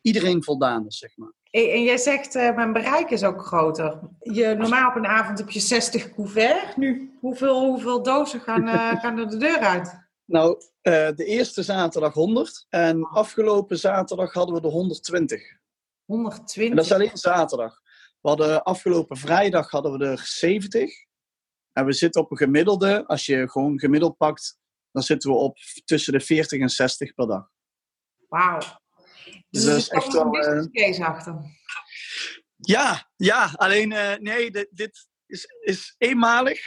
iedereen 0.00 0.44
voldaan 0.44 0.86
is, 0.86 0.98
zeg 0.98 1.16
maar. 1.16 1.32
En 1.50 1.82
jij 1.82 1.96
zegt, 1.96 2.34
uh, 2.34 2.54
mijn 2.54 2.72
bereik 2.72 3.10
is 3.10 3.24
ook 3.24 3.46
groter. 3.46 3.98
Je, 4.20 4.54
normaal 4.58 4.88
op 4.88 4.96
een 4.96 5.06
avond 5.06 5.38
heb 5.38 5.50
je 5.50 5.60
60 5.60 6.14
couverts. 6.14 6.76
Nu, 6.76 7.16
hoeveel, 7.20 7.64
hoeveel 7.64 8.02
dozen 8.02 8.40
gaan, 8.40 8.68
uh, 8.68 9.00
gaan 9.02 9.18
er 9.18 9.28
de 9.28 9.36
deur 9.36 9.58
uit? 9.58 10.08
Nou, 10.24 10.62
uh, 10.82 11.08
de 11.14 11.24
eerste 11.24 11.62
zaterdag 11.62 12.14
100. 12.14 12.66
En 12.68 13.04
afgelopen 13.04 13.78
zaterdag 13.78 14.32
hadden 14.32 14.54
we 14.54 14.60
er 14.60 14.72
120. 14.72 15.42
120. 16.04 16.70
En 16.70 16.76
dat 16.76 16.84
is 16.84 16.92
alleen 16.92 17.16
zaterdag. 17.16 17.80
We 18.20 18.28
hadden 18.28 18.62
afgelopen 18.62 19.16
vrijdag 19.16 19.70
hadden 19.70 19.98
we 19.98 20.04
er 20.04 20.18
70. 20.18 20.90
En 21.72 21.84
we 21.84 21.92
zitten 21.92 22.20
op 22.20 22.30
een 22.30 22.36
gemiddelde, 22.36 23.06
als 23.06 23.26
je 23.26 23.50
gewoon 23.50 23.78
gemiddeld 23.78 24.16
pakt, 24.16 24.58
dan 24.92 25.02
zitten 25.02 25.30
we 25.30 25.36
op 25.36 25.58
tussen 25.84 26.12
de 26.12 26.20
40 26.20 26.60
en 26.60 26.68
60 26.68 27.14
per 27.14 27.26
dag. 27.26 27.48
Wauw. 28.28 28.60
Dus 29.50 29.62
Dus 29.62 29.64
dat 29.64 29.72
er 29.72 29.76
is 29.76 29.82
is 29.82 29.88
echt 29.88 30.04
echt 30.04 30.14
een 30.14 30.30
wel, 30.30 30.30
business 30.30 30.68
case 30.70 31.04
achter. 31.04 31.34
Ja, 32.56 33.10
ja, 33.16 33.50
alleen 33.54 33.92
eh, 33.92 34.18
nee, 34.18 34.50
dit, 34.50 34.68
dit 34.70 35.08
is, 35.26 35.46
is 35.60 35.94
eenmalig. 35.98 36.60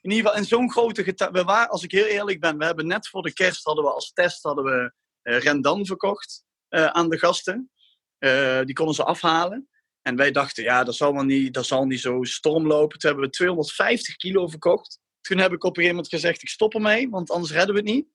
In 0.00 0.10
ieder 0.10 0.26
geval 0.26 0.42
in 0.42 0.48
zo'n 0.48 0.70
grote 0.70 1.04
getal. 1.04 1.30
We 1.30 1.44
waren, 1.44 1.70
als 1.70 1.82
ik 1.82 1.90
heel 1.90 2.04
eerlijk 2.04 2.40
ben, 2.40 2.58
we 2.58 2.64
hebben 2.64 2.86
net 2.86 3.08
voor 3.08 3.22
de 3.22 3.32
kerst 3.32 3.64
hadden 3.64 3.84
we 3.84 3.90
als 3.90 4.12
test 4.12 4.42
hadden 4.42 4.64
we 4.64 4.92
eh, 5.22 5.38
Rendan 5.38 5.86
verkocht 5.86 6.44
eh, 6.68 6.86
aan 6.86 7.08
de 7.08 7.18
gasten. 7.18 7.70
Eh, 8.18 8.60
die 8.62 8.74
konden 8.74 8.94
ze 8.94 9.04
afhalen. 9.04 9.68
En 10.02 10.16
wij 10.16 10.30
dachten, 10.30 10.64
ja, 10.64 10.84
dat 10.84 10.94
zal, 10.94 11.12
wel 11.12 11.22
niet, 11.22 11.54
dat 11.54 11.66
zal 11.66 11.84
niet 11.84 12.00
zo 12.00 12.22
storm 12.22 12.66
lopen. 12.66 12.98
Toen 12.98 13.10
hebben 13.10 13.28
we 13.28 13.34
250 13.34 14.16
kilo 14.16 14.48
verkocht. 14.48 14.98
Toen 15.20 15.38
heb 15.38 15.52
ik 15.52 15.64
op 15.64 15.70
een 15.70 15.82
gegeven 15.82 15.94
moment 15.94 16.08
gezegd, 16.08 16.42
ik 16.42 16.48
stop 16.48 16.74
ermee, 16.74 17.08
want 17.08 17.30
anders 17.30 17.52
redden 17.52 17.74
we 17.74 17.80
het 17.80 17.90
niet. 17.90 18.06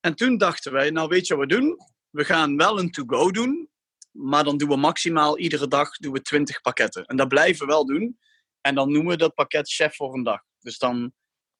En 0.00 0.14
toen 0.14 0.38
dachten 0.38 0.72
wij, 0.72 0.90
nou 0.90 1.08
weet 1.08 1.26
je 1.26 1.36
wat 1.36 1.48
we 1.48 1.60
doen? 1.60 1.78
We 2.14 2.24
gaan 2.24 2.56
wel 2.56 2.78
een 2.78 2.90
to-go 2.90 3.30
doen, 3.30 3.68
maar 4.10 4.44
dan 4.44 4.56
doen 4.56 4.68
we 4.68 4.76
maximaal 4.76 5.38
iedere 5.38 5.68
dag 5.68 5.90
doen 5.96 6.12
we 6.12 6.22
20 6.22 6.60
pakketten. 6.60 7.04
En 7.04 7.16
dat 7.16 7.28
blijven 7.28 7.66
we 7.66 7.72
wel 7.72 7.86
doen. 7.86 8.18
En 8.60 8.74
dan 8.74 8.92
noemen 8.92 9.10
we 9.10 9.16
dat 9.16 9.34
pakket 9.34 9.72
chef 9.72 9.96
voor 9.96 10.14
een 10.14 10.22
dag. 10.22 10.40
Dus 10.60 10.78
dan 10.78 11.12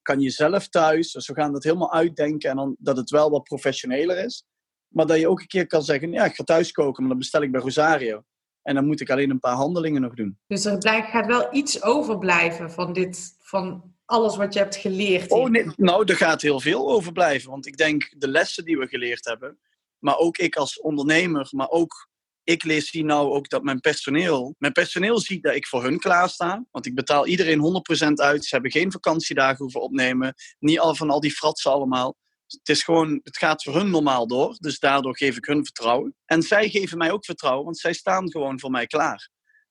kan 0.02 0.20
je 0.20 0.30
zelf 0.30 0.68
thuis, 0.68 1.12
dus 1.12 1.26
we 1.26 1.34
gaan 1.34 1.52
dat 1.52 1.64
helemaal 1.64 1.92
uitdenken 1.92 2.50
en 2.50 2.56
dan 2.56 2.76
dat 2.78 2.96
het 2.96 3.10
wel 3.10 3.30
wat 3.30 3.42
professioneler 3.42 4.24
is. 4.24 4.44
Maar 4.88 5.06
dat 5.06 5.18
je 5.18 5.28
ook 5.28 5.40
een 5.40 5.46
keer 5.46 5.66
kan 5.66 5.82
zeggen, 5.82 6.12
ja, 6.12 6.24
ik 6.24 6.34
ga 6.34 6.44
thuis 6.44 6.72
koken, 6.72 7.00
maar 7.00 7.10
dan 7.10 7.18
bestel 7.18 7.42
ik 7.42 7.52
bij 7.52 7.60
Rosario. 7.60 8.22
En 8.62 8.74
dan 8.74 8.86
moet 8.86 9.00
ik 9.00 9.10
alleen 9.10 9.30
een 9.30 9.40
paar 9.40 9.56
handelingen 9.56 10.00
nog 10.00 10.14
doen. 10.14 10.38
Dus 10.46 10.64
er 10.64 10.78
blijft, 10.78 11.08
gaat 11.08 11.26
wel 11.26 11.54
iets 11.54 11.82
overblijven 11.82 12.70
van 12.70 12.92
dit, 12.92 13.36
van 13.40 13.94
alles 14.04 14.36
wat 14.36 14.52
je 14.52 14.58
hebt 14.58 14.76
geleerd. 14.76 15.30
Oh, 15.30 15.48
nee, 15.48 15.66
nou, 15.76 16.04
er 16.04 16.16
gaat 16.16 16.42
heel 16.42 16.60
veel 16.60 16.90
over 16.90 17.12
blijven. 17.12 17.50
Want 17.50 17.66
ik 17.66 17.76
denk 17.76 18.14
de 18.18 18.28
lessen 18.28 18.64
die 18.64 18.78
we 18.78 18.86
geleerd 18.86 19.24
hebben, 19.24 19.58
maar 20.04 20.16
ook 20.16 20.38
ik 20.38 20.56
als 20.56 20.80
ondernemer, 20.80 21.48
maar 21.50 21.68
ook 21.68 22.08
ik 22.42 22.64
lees 22.64 22.90
hier 22.90 23.04
nou 23.04 23.32
ook 23.32 23.48
dat 23.48 23.62
mijn 23.62 23.80
personeel, 23.80 24.54
mijn 24.58 24.72
personeel 24.72 25.18
ziet 25.18 25.42
dat 25.42 25.54
ik 25.54 25.66
voor 25.66 25.82
hun 25.82 25.98
klaarsta. 25.98 26.64
Want 26.70 26.86
ik 26.86 26.94
betaal 26.94 27.26
iedereen 27.26 27.84
100% 28.08 28.12
uit. 28.12 28.44
Ze 28.44 28.54
hebben 28.54 28.70
geen 28.70 28.92
vakantiedagen 28.92 29.56
hoeven 29.58 29.80
opnemen. 29.80 30.34
Niet 30.58 30.78
al 30.78 30.94
van 30.94 31.10
al 31.10 31.20
die 31.20 31.32
fratsen 31.32 31.72
allemaal. 31.72 32.16
Het 32.46 32.68
is 32.68 32.82
gewoon, 32.82 33.20
het 33.22 33.36
gaat 33.36 33.62
voor 33.62 33.74
hun 33.74 33.90
normaal 33.90 34.26
door. 34.26 34.56
Dus 34.58 34.78
daardoor 34.78 35.16
geef 35.16 35.36
ik 35.36 35.44
hun 35.44 35.64
vertrouwen. 35.64 36.14
En 36.24 36.42
zij 36.42 36.68
geven 36.68 36.98
mij 36.98 37.10
ook 37.12 37.24
vertrouwen, 37.24 37.64
want 37.64 37.78
zij 37.78 37.92
staan 37.92 38.30
gewoon 38.30 38.60
voor 38.60 38.70
mij 38.70 38.86
klaar. 38.86 39.28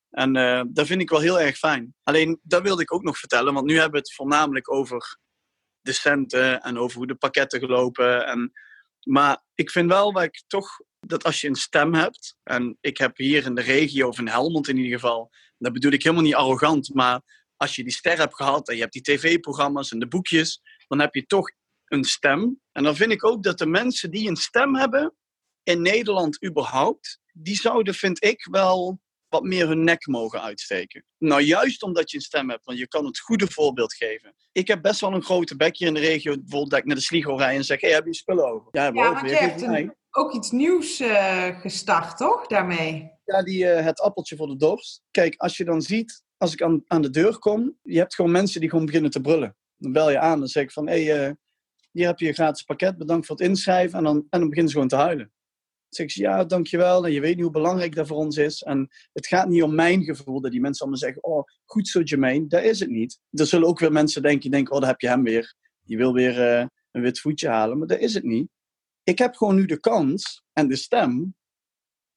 En 0.09 0.35
eh, 0.35 0.61
dat 0.67 0.87
vind 0.87 1.01
ik 1.01 1.09
wel 1.09 1.19
heel 1.19 1.39
erg 1.39 1.57
fijn. 1.57 1.95
Alleen, 2.03 2.39
dat 2.43 2.61
wilde 2.61 2.81
ik 2.81 2.93
ook 2.93 3.03
nog 3.03 3.17
vertellen, 3.17 3.53
want 3.53 3.65
nu 3.65 3.73
hebben 3.73 3.91
we 3.91 3.97
het 3.97 4.13
voornamelijk 4.13 4.71
over 4.71 5.17
de 5.81 5.91
centen 5.91 6.61
en 6.61 6.77
over 6.77 6.97
hoe 6.97 7.07
de 7.07 7.15
pakketten 7.15 7.59
gelopen. 7.59 8.25
En, 8.25 8.51
maar 9.03 9.43
ik 9.55 9.71
vind 9.71 9.89
wel 9.89 10.11
dat 10.11 10.23
ik 10.23 10.43
toch 10.47 10.79
dat 10.99 11.23
als 11.23 11.41
je 11.41 11.47
een 11.47 11.55
stem 11.55 11.93
hebt, 11.93 12.35
en 12.43 12.77
ik 12.81 12.97
heb 12.97 13.17
hier 13.17 13.45
in 13.45 13.55
de 13.55 13.61
regio, 13.61 14.07
of 14.07 14.19
in 14.19 14.27
Helmond 14.27 14.67
in 14.67 14.77
ieder 14.77 14.99
geval, 14.99 15.31
dat 15.57 15.73
bedoel 15.73 15.91
ik 15.91 16.03
helemaal 16.03 16.23
niet 16.23 16.35
arrogant, 16.35 16.93
maar 16.93 17.21
als 17.57 17.75
je 17.75 17.83
die 17.83 17.91
ster 17.91 18.17
hebt 18.17 18.35
gehad 18.35 18.69
en 18.69 18.75
je 18.75 18.81
hebt 18.81 18.93
die 18.93 19.01
tv-programma's 19.01 19.91
en 19.91 19.99
de 19.99 20.07
boekjes, 20.07 20.61
dan 20.87 20.99
heb 20.99 21.13
je 21.13 21.25
toch 21.25 21.51
een 21.85 22.03
stem. 22.03 22.61
En 22.71 22.83
dan 22.83 22.95
vind 22.95 23.11
ik 23.11 23.25
ook 23.25 23.43
dat 23.43 23.57
de 23.57 23.65
mensen 23.65 24.11
die 24.11 24.29
een 24.29 24.35
stem 24.35 24.75
hebben 24.75 25.15
in 25.63 25.81
Nederland 25.81 26.45
überhaupt, 26.45 27.19
die 27.33 27.55
zouden, 27.55 27.93
vind 27.93 28.23
ik, 28.23 28.47
wel 28.51 29.01
wat 29.33 29.43
meer 29.43 29.67
hun 29.67 29.83
nek 29.83 30.07
mogen 30.07 30.41
uitsteken. 30.41 31.05
Nou, 31.17 31.41
juist 31.41 31.83
omdat 31.83 32.11
je 32.11 32.17
een 32.17 32.23
stem 32.23 32.49
hebt, 32.49 32.65
want 32.65 32.77
je 32.77 32.87
kan 32.87 33.05
het 33.05 33.19
goede 33.19 33.47
voorbeeld 33.47 33.93
geven. 33.93 34.35
Ik 34.51 34.67
heb 34.67 34.81
best 34.81 35.01
wel 35.01 35.13
een 35.13 35.23
grote 35.23 35.55
bek 35.55 35.77
hier 35.77 35.87
in 35.87 35.93
de 35.93 35.99
regio, 35.99 36.33
bijvoorbeeld 36.33 36.69
dat 36.69 36.79
ik 36.79 36.85
naar 36.85 36.95
de 36.95 37.01
Sligo 37.01 37.35
rij 37.35 37.55
en 37.55 37.63
zeg, 37.63 37.81
hey, 37.81 37.91
heb 37.91 38.05
je 38.05 38.15
spullen 38.15 38.51
over? 38.51 38.67
Ja, 38.71 38.85
Ja, 38.85 38.91
want 38.91 39.29
je 39.29 39.35
hebt 39.35 39.61
een, 39.61 39.95
ook 40.11 40.33
iets 40.33 40.51
nieuws 40.51 40.99
eh, 40.99 41.59
gestart, 41.59 42.17
toch? 42.17 42.47
Daarmee. 42.47 43.11
Ja, 43.25 43.43
die, 43.43 43.67
eh, 43.67 43.85
het 43.85 43.99
appeltje 43.99 44.35
voor 44.35 44.47
de 44.47 44.55
dorst. 44.55 45.01
Kijk, 45.11 45.35
als 45.37 45.57
je 45.57 45.65
dan 45.65 45.81
ziet, 45.81 46.23
als 46.37 46.53
ik 46.53 46.61
aan, 46.61 46.83
aan 46.87 47.01
de 47.01 47.09
deur 47.09 47.39
kom, 47.39 47.77
je 47.81 47.97
hebt 47.97 48.15
gewoon 48.15 48.31
mensen 48.31 48.59
die 48.59 48.69
gewoon 48.69 48.85
beginnen 48.85 49.11
te 49.11 49.21
brullen. 49.21 49.55
Dan 49.77 49.91
bel 49.91 50.09
je 50.09 50.19
aan 50.19 50.41
en 50.41 50.47
zeg 50.47 50.63
ik 50.63 50.71
van, 50.71 50.87
hé, 50.87 51.03
hey, 51.03 51.27
eh, 51.27 51.33
hier 51.91 52.07
heb 52.07 52.19
je 52.19 52.27
een 52.27 52.33
gratis 52.33 52.63
pakket, 52.63 52.97
bedankt 52.97 53.25
voor 53.25 53.35
het 53.35 53.47
inschrijven. 53.47 53.97
En 53.97 54.03
dan, 54.03 54.15
en 54.15 54.39
dan 54.39 54.49
beginnen 54.49 54.67
ze 54.67 54.73
gewoon 54.73 54.87
te 54.87 54.95
huilen. 54.95 55.31
Zeg 55.95 56.05
ik, 56.05 56.11
ja, 56.11 56.43
dankjewel. 56.43 57.05
En 57.05 57.11
je 57.11 57.19
weet 57.19 57.35
niet 57.35 57.43
hoe 57.43 57.53
belangrijk 57.53 57.95
dat 57.95 58.07
voor 58.07 58.17
ons 58.17 58.37
is. 58.37 58.63
En 58.63 58.89
het 59.13 59.27
gaat 59.27 59.47
niet 59.47 59.63
om 59.63 59.75
mijn 59.75 60.03
gevoel, 60.03 60.41
dat 60.41 60.51
die 60.51 60.61
mensen 60.61 60.81
allemaal 60.81 60.99
zeggen, 60.99 61.23
oh, 61.23 61.43
goed 61.65 61.87
zo 61.87 62.01
Jermaine. 62.01 62.47
Dat 62.47 62.63
is 62.63 62.79
het 62.79 62.89
niet. 62.89 63.19
Er 63.31 63.45
zullen 63.45 63.67
ook 63.67 63.79
weer 63.79 63.91
mensen 63.91 64.21
denken, 64.21 64.51
denken, 64.51 64.73
oh, 64.73 64.79
daar 64.79 64.89
heb 64.89 65.01
je 65.01 65.07
hem 65.07 65.23
weer. 65.23 65.55
Die 65.81 65.97
wil 65.97 66.13
weer 66.13 66.41
eh, 66.41 66.65
een 66.91 67.01
wit 67.01 67.19
voetje 67.19 67.49
halen. 67.49 67.77
Maar 67.77 67.87
dat 67.87 67.99
is 67.99 68.13
het 68.13 68.23
niet. 68.23 68.47
Ik 69.03 69.17
heb 69.17 69.35
gewoon 69.35 69.55
nu 69.55 69.65
de 69.65 69.79
kans 69.79 70.43
en 70.53 70.67
de 70.67 70.75
stem 70.75 71.35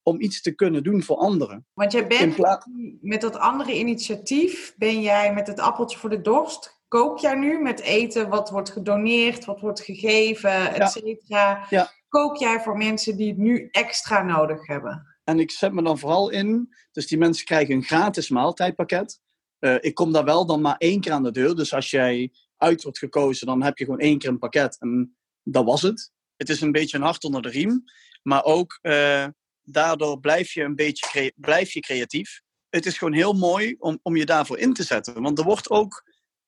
om 0.03 0.21
iets 0.21 0.43
te 0.43 0.55
kunnen 0.55 0.83
doen 0.83 1.03
voor 1.03 1.17
anderen. 1.17 1.67
Want 1.73 1.93
jij 1.93 2.07
bent 2.07 2.35
plaats- 2.35 2.67
met 3.01 3.21
dat 3.21 3.37
andere 3.37 3.79
initiatief, 3.79 4.75
ben 4.77 5.03
jij 5.03 5.35
met 5.35 5.47
het 5.47 5.61
appeltje 5.61 5.99
voor 5.99 6.11
de 6.11 6.21
dorst, 6.21 6.81
kook 6.89 7.19
jij 7.19 7.35
nu 7.35 7.63
met 7.63 7.81
eten 7.81 8.29
wat 8.29 8.51
wordt 8.51 8.71
gedoneerd, 8.71 9.45
wat 9.45 9.61
wordt 9.61 9.81
gegeven, 9.81 10.75
et 10.75 10.91
cetera. 10.91 11.67
Ja. 11.71 11.93
Kook 12.09 12.37
jij 12.37 12.61
voor 12.61 12.77
mensen 12.77 13.17
die 13.17 13.29
het 13.29 13.39
nu 13.39 13.69
extra 13.71 14.23
nodig 14.23 14.67
hebben? 14.67 15.17
En 15.25 15.41
ik 15.41 15.51
zet 15.51 15.73
me 15.73 15.83
dan 15.83 15.99
vooral 15.99 16.31
in, 16.31 16.75
dus 16.93 17.07
die 17.07 17.19
mensen 17.19 17.45
krijgen 17.45 17.75
een 17.75 17.83
gratis 17.83 18.29
maaltijdpakket. 18.29 19.21
Eh, 19.59 19.75
ik 19.81 19.95
kom 19.95 20.13
daar 20.13 20.25
wel 20.25 20.47
dan 20.47 20.61
maar 20.61 20.77
één 20.77 21.01
keer 21.01 21.13
aan 21.13 21.23
de 21.23 21.31
deur. 21.31 21.55
Dus 21.55 21.75
als 21.75 21.91
jij 21.91 22.33
uit 22.57 22.83
wordt 22.83 22.99
gekozen, 22.99 23.47
dan 23.47 23.63
heb 23.63 23.79
je 23.79 23.85
gewoon 23.85 24.01
één 24.01 24.19
keer 24.19 24.29
een 24.29 24.39
pakket. 24.39 24.79
En 24.81 25.17
dat 25.43 25.65
was 25.65 25.83
het. 25.83 26.13
Het 26.37 26.49
is 26.49 26.61
een 26.61 26.73
beetje 26.73 26.97
een 26.97 27.03
hart 27.03 27.25
onder 27.25 27.43
de 27.43 27.49
riem. 27.49 27.85
Maar 28.23 28.45
ook 28.45 28.79
eh, 28.83 29.27
daardoor 29.63 30.21
blijf 30.21 30.53
je 30.53 30.63
een 30.63 30.75
beetje 30.75 31.33
blijf 31.37 31.73
je 31.73 31.81
creatief. 31.81 32.41
Het 32.69 32.87
is 32.87 32.99
gewoon 32.99 33.15
heel 33.15 33.33
mooi 33.33 33.77
om, 33.79 33.99
om 34.03 34.17
je 34.17 34.27
daarvoor 34.27 34.59
in 34.59 34.73
te 34.73 34.83
zetten. 34.83 35.23
Want 35.23 35.39
er 35.39 35.45
wordt 35.45 35.71
ook, 35.71 36.05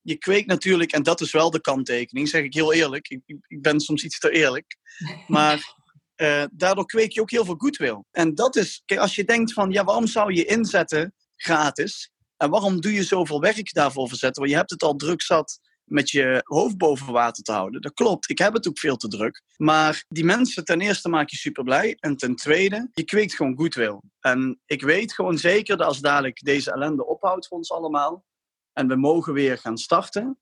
je 0.08 0.16
kweekt 0.18 0.46
natuurlijk, 0.46 0.92
en 0.92 1.02
dat 1.02 1.20
is 1.20 1.32
wel 1.32 1.50
de 1.50 1.60
kanttekening, 1.60 2.28
zeg 2.28 2.42
ik 2.44 2.54
heel 2.54 2.72
eerlijk. 2.72 3.08
Ik, 3.08 3.20
ik- 3.26 3.62
ben 3.62 3.80
soms 3.80 4.04
iets 4.04 4.18
te 4.18 4.30
eerlijk. 4.30 4.76
Maar 5.26 5.74
eh, 6.14 6.44
daardoor 6.52 6.86
kweek 6.86 7.12
je 7.12 7.20
ook 7.20 7.30
heel 7.30 7.44
veel 7.44 7.54
goodwill. 7.58 8.02
En 8.10 8.34
dat 8.34 8.56
is, 8.56 8.82
kijk, 8.84 9.00
als 9.00 9.14
je 9.14 9.24
denkt 9.24 9.52
van, 9.52 9.70
ja, 9.70 9.84
waarom 9.84 10.06
zou 10.06 10.32
je 10.32 10.44
inzetten 10.44 11.14
gratis? 11.36 12.10
En 12.36 12.50
waarom 12.50 12.80
doe 12.80 12.92
je 12.92 13.02
zoveel 13.04 13.40
werk 13.40 13.72
daarvoor 13.72 14.08
verzetten? 14.08 14.40
Want 14.42 14.52
je 14.52 14.58
hebt 14.58 14.70
het 14.70 14.82
al 14.82 14.96
druk 14.96 15.22
zat 15.22 15.60
met 15.84 16.10
je 16.10 16.40
hoofd 16.44 16.76
boven 16.76 17.12
water 17.12 17.42
te 17.42 17.52
houden. 17.52 17.80
Dat 17.80 17.94
klopt, 17.94 18.30
ik 18.30 18.38
heb 18.38 18.52
het 18.52 18.68
ook 18.68 18.78
veel 18.78 18.96
te 18.96 19.08
druk. 19.08 19.42
Maar 19.56 20.04
die 20.08 20.24
mensen, 20.24 20.64
ten 20.64 20.80
eerste 20.80 21.08
maak 21.08 21.30
je 21.30 21.36
super 21.36 21.64
blij. 21.64 21.96
En 22.00 22.16
ten 22.16 22.36
tweede, 22.36 22.88
je 22.92 23.04
kweekt 23.04 23.34
gewoon 23.34 23.56
goodwill. 23.56 24.00
En 24.20 24.60
ik 24.66 24.82
weet 24.82 25.12
gewoon 25.12 25.38
zeker 25.38 25.76
dat 25.76 25.86
als 25.86 26.00
dadelijk 26.00 26.40
deze 26.42 26.72
ellende 26.72 27.06
ophoudt 27.06 27.46
voor 27.46 27.56
ons 27.56 27.70
allemaal. 27.70 28.24
En 28.78 28.88
we 28.88 28.96
mogen 28.96 29.32
weer 29.32 29.58
gaan 29.58 29.78
starten. 29.78 30.38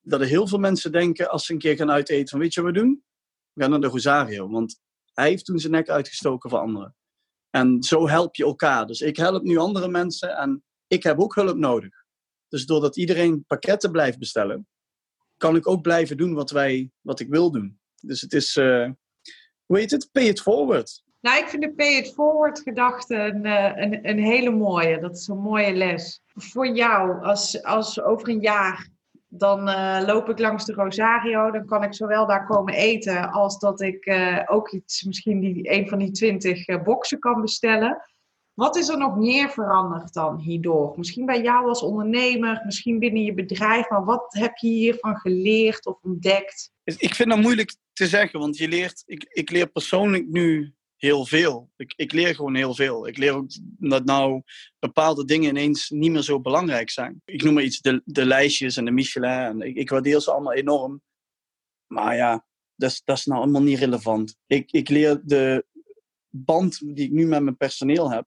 Dat 0.00 0.20
er 0.20 0.26
heel 0.26 0.46
veel 0.46 0.58
mensen 0.58 0.92
denken 0.92 1.30
als 1.30 1.46
ze 1.46 1.52
een 1.52 1.58
keer 1.58 1.76
gaan 1.76 1.90
uiteten 1.90 2.28
van, 2.28 2.38
weet 2.38 2.54
je 2.54 2.62
wat 2.62 2.72
we 2.72 2.78
doen? 2.78 3.04
We 3.52 3.62
gaan 3.62 3.70
naar 3.70 3.80
de 3.80 3.86
Rosario. 3.86 4.48
Want 4.48 4.80
hij 5.12 5.28
heeft 5.28 5.44
toen 5.44 5.58
zijn 5.58 5.72
nek 5.72 5.88
uitgestoken 5.88 6.50
voor 6.50 6.58
anderen. 6.58 6.96
En 7.50 7.82
zo 7.82 8.08
help 8.08 8.34
je 8.36 8.44
elkaar. 8.44 8.86
Dus 8.86 9.00
ik 9.00 9.16
help 9.16 9.42
nu 9.42 9.56
andere 9.56 9.88
mensen 9.88 10.36
en 10.36 10.64
ik 10.86 11.02
heb 11.02 11.20
ook 11.20 11.34
hulp 11.34 11.56
nodig. 11.56 12.04
Dus 12.48 12.66
doordat 12.66 12.96
iedereen 12.96 13.44
pakketten 13.46 13.92
blijft 13.92 14.18
bestellen, 14.18 14.68
kan 15.36 15.56
ik 15.56 15.68
ook 15.68 15.82
blijven 15.82 16.16
doen 16.16 16.34
wat, 16.34 16.50
wij, 16.50 16.90
wat 17.00 17.20
ik 17.20 17.28
wil 17.28 17.50
doen. 17.50 17.80
Dus 18.02 18.20
het 18.20 18.32
is, 18.32 18.56
eh, 18.56 18.90
hoe 19.64 19.78
heet 19.78 19.90
het? 19.90 20.08
Pay 20.12 20.24
it 20.24 20.40
forward. 20.40 21.02
Nou, 21.20 21.38
ik 21.38 21.48
vind 21.48 21.62
de 21.62 21.72
pay 21.72 21.96
it 21.96 22.12
forward 22.12 22.60
gedachte 22.60 23.14
een, 23.14 23.44
eh, 23.44 23.82
een, 23.84 24.08
een 24.08 24.18
hele 24.18 24.50
mooie. 24.50 25.00
Dat 25.00 25.16
is 25.16 25.28
een 25.28 25.38
mooie 25.38 25.72
les. 25.72 26.22
Voor 26.34 26.68
jou, 26.68 27.22
als, 27.24 27.62
als 27.62 28.02
over 28.02 28.28
een 28.28 28.40
jaar, 28.40 28.90
dan 29.32 29.68
eh, 29.68 30.02
loop 30.06 30.28
ik 30.28 30.38
langs 30.38 30.64
de 30.64 30.72
Rosario. 30.72 31.50
Dan 31.50 31.66
kan 31.66 31.82
ik 31.82 31.94
zowel 31.94 32.26
daar 32.26 32.46
komen 32.46 32.74
eten, 32.74 33.30
als 33.30 33.58
dat 33.58 33.80
ik 33.80 34.04
eh, 34.04 34.42
ook 34.46 34.70
iets, 34.70 35.02
misschien 35.02 35.40
die, 35.40 35.72
een 35.72 35.88
van 35.88 35.98
die 35.98 36.10
twintig 36.10 36.66
eh, 36.66 36.82
boxen 36.82 37.18
kan 37.18 37.40
bestellen. 37.40 38.04
Wat 38.54 38.76
is 38.76 38.88
er 38.88 38.98
nog 38.98 39.16
meer 39.16 39.50
veranderd 39.50 40.12
dan 40.12 40.38
hierdoor? 40.38 40.94
Misschien 40.96 41.26
bij 41.26 41.42
jou 41.42 41.68
als 41.68 41.82
ondernemer, 41.82 42.62
misschien 42.64 42.98
binnen 42.98 43.22
je 43.22 43.34
bedrijf. 43.34 43.88
Maar 43.88 44.04
wat 44.04 44.26
heb 44.28 44.56
je 44.56 44.68
hiervan 44.68 45.16
geleerd 45.16 45.86
of 45.86 45.98
ontdekt? 46.02 46.70
Ik 46.84 47.14
vind 47.14 47.28
dat 47.28 47.38
moeilijk 47.38 47.76
te 47.92 48.06
zeggen, 48.06 48.40
want 48.40 48.56
je 48.56 48.68
leert, 48.68 49.02
ik, 49.06 49.26
ik 49.28 49.50
leer 49.50 49.66
persoonlijk 49.66 50.26
nu 50.28 50.74
heel 51.00 51.26
veel. 51.26 51.70
Ik, 51.76 51.92
ik 51.96 52.12
leer 52.12 52.34
gewoon 52.34 52.54
heel 52.54 52.74
veel. 52.74 53.06
Ik 53.06 53.16
leer 53.16 53.32
ook 53.32 53.50
dat 53.78 54.04
nou 54.04 54.42
bepaalde 54.78 55.24
dingen 55.24 55.48
ineens 55.48 55.90
niet 55.90 56.10
meer 56.10 56.22
zo 56.22 56.40
belangrijk 56.40 56.90
zijn. 56.90 57.22
Ik 57.24 57.42
noem 57.42 57.54
maar 57.54 57.62
iets, 57.62 57.80
de, 57.80 58.02
de 58.04 58.24
lijstjes 58.24 58.76
en 58.76 58.84
de 58.84 58.90
Michelin. 58.90 59.30
En 59.30 59.76
ik, 59.76 59.90
waardeer 59.90 60.20
ze 60.20 60.30
allemaal 60.30 60.52
enorm. 60.52 61.02
Maar 61.86 62.16
ja, 62.16 62.46
dat 62.74 62.90
is, 62.90 63.02
dat 63.04 63.16
is 63.16 63.24
nou 63.24 63.40
allemaal 63.40 63.62
niet 63.62 63.78
relevant. 63.78 64.36
Ik, 64.46 64.70
ik 64.70 64.88
leer 64.88 65.20
de 65.24 65.66
band 66.28 66.78
die 66.78 67.04
ik 67.04 67.10
nu 67.10 67.26
met 67.26 67.42
mijn 67.42 67.56
personeel 67.56 68.10
heb, 68.10 68.26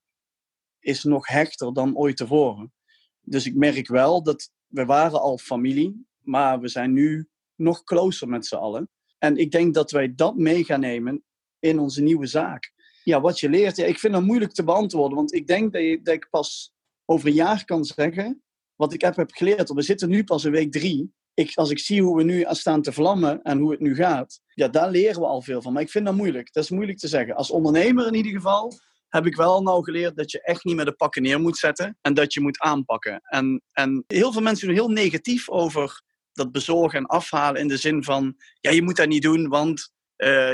is 0.79 1.03
nog 1.03 1.27
hechter 1.27 1.73
dan 1.73 1.97
ooit 1.97 2.17
tevoren. 2.17 2.73
Dus 3.21 3.45
ik 3.45 3.55
merk 3.55 3.87
wel 3.87 4.23
dat 4.23 4.51
we 4.67 4.85
waren 4.85 5.21
al 5.21 5.37
familie, 5.37 6.05
maar 6.19 6.59
we 6.59 6.67
zijn 6.67 6.93
nu 6.93 7.27
nog 7.55 7.83
closer 7.83 8.27
met 8.27 8.45
z'n 8.45 8.55
allen. 8.55 8.89
En 9.17 9.37
ik 9.37 9.51
denk 9.51 9.73
dat 9.73 9.91
wij 9.91 10.15
dat 10.15 10.35
mee 10.35 10.63
gaan 10.63 10.79
nemen 10.79 11.23
in 11.63 11.79
onze 11.79 12.01
nieuwe 12.01 12.25
zaak. 12.25 12.71
Ja, 13.03 13.21
wat 13.21 13.39
je 13.39 13.49
leert, 13.49 13.75
ja, 13.75 13.85
ik 13.85 13.99
vind 13.99 14.13
dat 14.13 14.23
moeilijk 14.23 14.51
te 14.51 14.63
beantwoorden, 14.63 15.17
want 15.17 15.33
ik 15.33 15.47
denk 15.47 15.73
dat, 15.73 15.81
je, 15.81 15.99
dat 16.01 16.13
ik 16.13 16.27
pas 16.29 16.73
over 17.05 17.27
een 17.27 17.33
jaar 17.33 17.65
kan 17.65 17.85
zeggen 17.85 18.43
wat 18.75 18.93
ik 18.93 19.01
heb, 19.01 19.15
heb 19.15 19.31
geleerd. 19.31 19.73
We 19.73 19.81
zitten 19.81 20.09
nu 20.09 20.23
pas 20.23 20.45
in 20.45 20.51
week 20.51 20.71
drie. 20.71 21.13
Ik, 21.33 21.51
als 21.55 21.69
ik 21.69 21.79
zie 21.79 22.01
hoe 22.01 22.17
we 22.17 22.23
nu 22.23 22.45
staan 22.49 22.81
te 22.81 22.91
vlammen 22.91 23.41
en 23.41 23.59
hoe 23.59 23.71
het 23.71 23.79
nu 23.79 23.95
gaat, 23.95 24.39
ja, 24.53 24.67
daar 24.67 24.89
leren 24.89 25.21
we 25.21 25.27
al 25.27 25.41
veel 25.41 25.61
van. 25.61 25.73
Maar 25.73 25.81
ik 25.81 25.89
vind 25.89 26.05
dat 26.05 26.15
moeilijk. 26.15 26.53
Dat 26.53 26.63
is 26.63 26.69
moeilijk 26.69 26.97
te 26.97 27.07
zeggen. 27.07 27.35
Als 27.35 27.51
ondernemer 27.51 28.07
in 28.07 28.13
ieder 28.13 28.31
geval 28.31 28.73
heb 29.09 29.25
ik 29.25 29.35
wel 29.35 29.61
nou 29.61 29.83
geleerd 29.83 30.15
dat 30.15 30.31
je 30.31 30.41
echt 30.41 30.63
niet 30.63 30.75
met 30.75 30.85
de 30.85 30.93
pakken 30.93 31.21
neer 31.21 31.41
moet 31.41 31.57
zetten 31.57 31.97
en 32.01 32.13
dat 32.13 32.33
je 32.33 32.41
moet 32.41 32.59
aanpakken. 32.59 33.21
En, 33.23 33.61
en 33.71 34.03
heel 34.07 34.31
veel 34.31 34.41
mensen 34.41 34.67
doen 34.67 34.75
heel 34.75 34.89
negatief 34.89 35.49
over 35.49 36.01
dat 36.33 36.51
bezorgen 36.51 36.99
en 36.99 37.05
afhalen 37.05 37.61
in 37.61 37.67
de 37.67 37.77
zin 37.77 38.03
van, 38.03 38.35
ja, 38.59 38.71
je 38.71 38.81
moet 38.81 38.95
dat 38.95 39.07
niet 39.07 39.21
doen, 39.21 39.47
want 39.47 39.91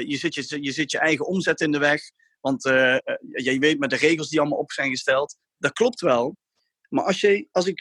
je, 0.08 0.18
zit 0.18 0.34
je, 0.34 0.64
je 0.64 0.72
zit 0.72 0.92
je 0.92 1.00
eigen 1.00 1.26
omzet 1.26 1.62
in 1.62 1.72
de 1.72 1.78
weg. 1.78 2.02
Want 2.42 2.66
uh, 2.66 2.98
je 3.32 3.60
weet 3.60 3.80
met 3.80 3.90
de 3.90 3.96
regels 3.96 4.30
die 4.30 4.40
allemaal 4.40 4.58
op 4.58 4.72
zijn 4.72 4.90
gesteld. 4.90 5.38
Dat 5.58 5.74
klopt 5.74 6.02
wel. 6.02 6.36
Maar 6.90 7.04
als, 7.04 7.22
je, 7.22 7.48
als 7.52 7.66
ik, 7.66 7.80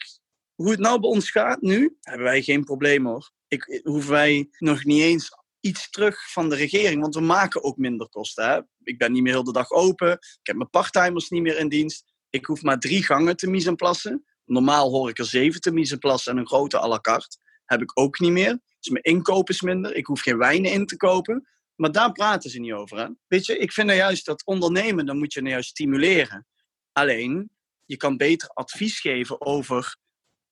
hoe 0.54 0.70
het 0.70 0.80
nou 0.80 1.00
bij 1.00 1.10
ons 1.10 1.30
gaat 1.30 1.60
nu, 1.60 1.96
hebben 2.00 2.26
wij 2.26 2.42
geen 2.42 2.64
probleem 2.64 3.06
hoor. 3.06 3.30
Ik, 3.48 3.80
hoeven 3.82 4.10
wij 4.10 4.48
nog 4.58 4.84
niet 4.84 5.02
eens 5.02 5.30
iets 5.60 5.90
terug 5.90 6.32
van 6.32 6.48
de 6.48 6.54
regering, 6.54 7.00
want 7.00 7.14
we 7.14 7.20
maken 7.20 7.62
ook 7.62 7.76
minder 7.76 8.08
kosten. 8.08 8.48
Hè? 8.48 8.60
Ik 8.82 8.98
ben 8.98 9.12
niet 9.12 9.22
meer 9.22 9.32
heel 9.32 9.44
de 9.44 9.52
dag 9.52 9.70
open. 9.70 10.12
Ik 10.12 10.38
heb 10.42 10.56
mijn 10.56 10.70
parttimers 10.70 11.28
niet 11.28 11.42
meer 11.42 11.58
in 11.58 11.68
dienst. 11.68 12.04
Ik 12.30 12.46
hoef 12.46 12.62
maar 12.62 12.78
drie 12.78 13.04
gangen 13.04 13.36
te 13.36 13.50
mise 13.50 13.74
plassen. 13.74 14.24
Normaal 14.44 14.90
hoor 14.90 15.08
ik 15.08 15.18
er 15.18 15.24
zeven 15.24 15.60
te 15.60 15.72
mise 15.72 15.98
plassen 15.98 16.32
en 16.32 16.38
een 16.38 16.46
grote 16.46 16.80
à 16.80 16.88
la 16.88 17.00
carte. 17.00 17.38
Heb 17.64 17.82
ik 17.82 17.98
ook 17.98 18.18
niet 18.18 18.30
meer. 18.30 18.58
Dus 18.80 18.92
mijn 18.92 19.04
inkoop 19.04 19.48
is 19.48 19.60
minder. 19.60 19.94
Ik 19.94 20.06
hoef 20.06 20.20
geen 20.20 20.38
wijnen 20.38 20.72
in 20.72 20.86
te 20.86 20.96
kopen. 20.96 21.48
Maar 21.78 21.92
daar 21.92 22.12
praten 22.12 22.50
ze 22.50 22.60
niet 22.60 22.72
over. 22.72 22.98
Hè? 22.98 23.06
Weet 23.26 23.46
je, 23.46 23.58
ik 23.58 23.72
vind 23.72 23.86
nou 23.86 23.98
juist 23.98 24.26
dat 24.26 24.46
ondernemen, 24.46 25.06
dan 25.06 25.18
moet 25.18 25.32
je 25.32 25.40
nou 25.40 25.52
juist 25.52 25.68
stimuleren. 25.68 26.46
Alleen, 26.92 27.50
je 27.84 27.96
kan 27.96 28.16
beter 28.16 28.48
advies 28.48 29.00
geven 29.00 29.40
over 29.40 29.96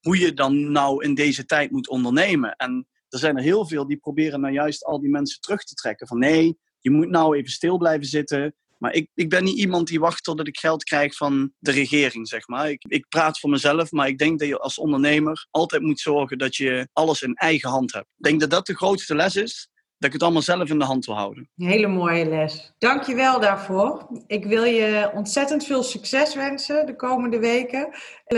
hoe 0.00 0.18
je 0.18 0.34
dan 0.34 0.72
nou 0.72 1.04
in 1.04 1.14
deze 1.14 1.44
tijd 1.44 1.70
moet 1.70 1.88
ondernemen. 1.88 2.56
En 2.56 2.88
er 3.08 3.18
zijn 3.18 3.36
er 3.36 3.42
heel 3.42 3.66
veel 3.66 3.86
die 3.86 3.96
proberen 3.96 4.40
nou 4.40 4.52
juist 4.52 4.84
al 4.84 5.00
die 5.00 5.10
mensen 5.10 5.40
terug 5.40 5.64
te 5.64 5.74
trekken. 5.74 6.06
Van 6.06 6.18
nee, 6.18 6.58
je 6.80 6.90
moet 6.90 7.08
nou 7.08 7.36
even 7.36 7.50
stil 7.50 7.78
blijven 7.78 8.06
zitten. 8.06 8.54
Maar 8.78 8.92
ik, 8.94 9.10
ik 9.14 9.28
ben 9.28 9.44
niet 9.44 9.58
iemand 9.58 9.88
die 9.88 10.00
wacht 10.00 10.24
totdat 10.24 10.46
ik 10.46 10.58
geld 10.58 10.84
krijg 10.84 11.16
van 11.16 11.52
de 11.58 11.70
regering, 11.70 12.28
zeg 12.28 12.48
maar. 12.48 12.70
Ik, 12.70 12.84
ik 12.88 13.08
praat 13.08 13.38
voor 13.38 13.50
mezelf, 13.50 13.90
maar 13.90 14.08
ik 14.08 14.18
denk 14.18 14.38
dat 14.38 14.48
je 14.48 14.58
als 14.58 14.78
ondernemer 14.78 15.46
altijd 15.50 15.82
moet 15.82 16.00
zorgen 16.00 16.38
dat 16.38 16.56
je 16.56 16.88
alles 16.92 17.22
in 17.22 17.34
eigen 17.34 17.70
hand 17.70 17.92
hebt. 17.92 18.06
Ik 18.16 18.24
denk 18.24 18.40
dat 18.40 18.50
dat 18.50 18.66
de 18.66 18.76
grootste 18.76 19.14
les 19.14 19.36
is 19.36 19.68
dat 19.98 20.06
ik 20.08 20.12
het 20.12 20.22
allemaal 20.22 20.42
zelf 20.42 20.68
in 20.68 20.78
de 20.78 20.84
hand 20.84 21.06
wil 21.06 21.14
houden. 21.14 21.48
Een 21.56 21.66
hele 21.66 21.86
mooie 21.86 22.28
les. 22.28 22.72
Dank 22.78 23.02
je 23.02 23.14
wel 23.14 23.40
daarvoor. 23.40 24.06
Ik 24.26 24.44
wil 24.44 24.64
je 24.64 25.10
ontzettend 25.14 25.64
veel 25.64 25.82
succes 25.82 26.34
wensen 26.34 26.86
de 26.86 26.96
komende 26.96 27.38
weken. 27.38 27.88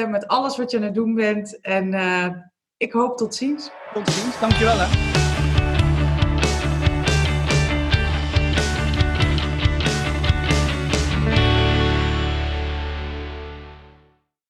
Met 0.09 0.27
alles 0.27 0.57
wat 0.57 0.71
je 0.71 0.77
aan 0.77 0.83
het 0.83 0.95
doen 0.95 1.15
bent. 1.15 1.61
En 1.61 1.93
uh, 1.93 2.27
ik 2.77 2.93
hoop 2.93 3.17
tot 3.17 3.35
ziens. 3.35 3.71
Tot 3.93 4.11
ziens, 4.11 4.41
dankjewel 4.41 4.77
hè. 4.79 5.27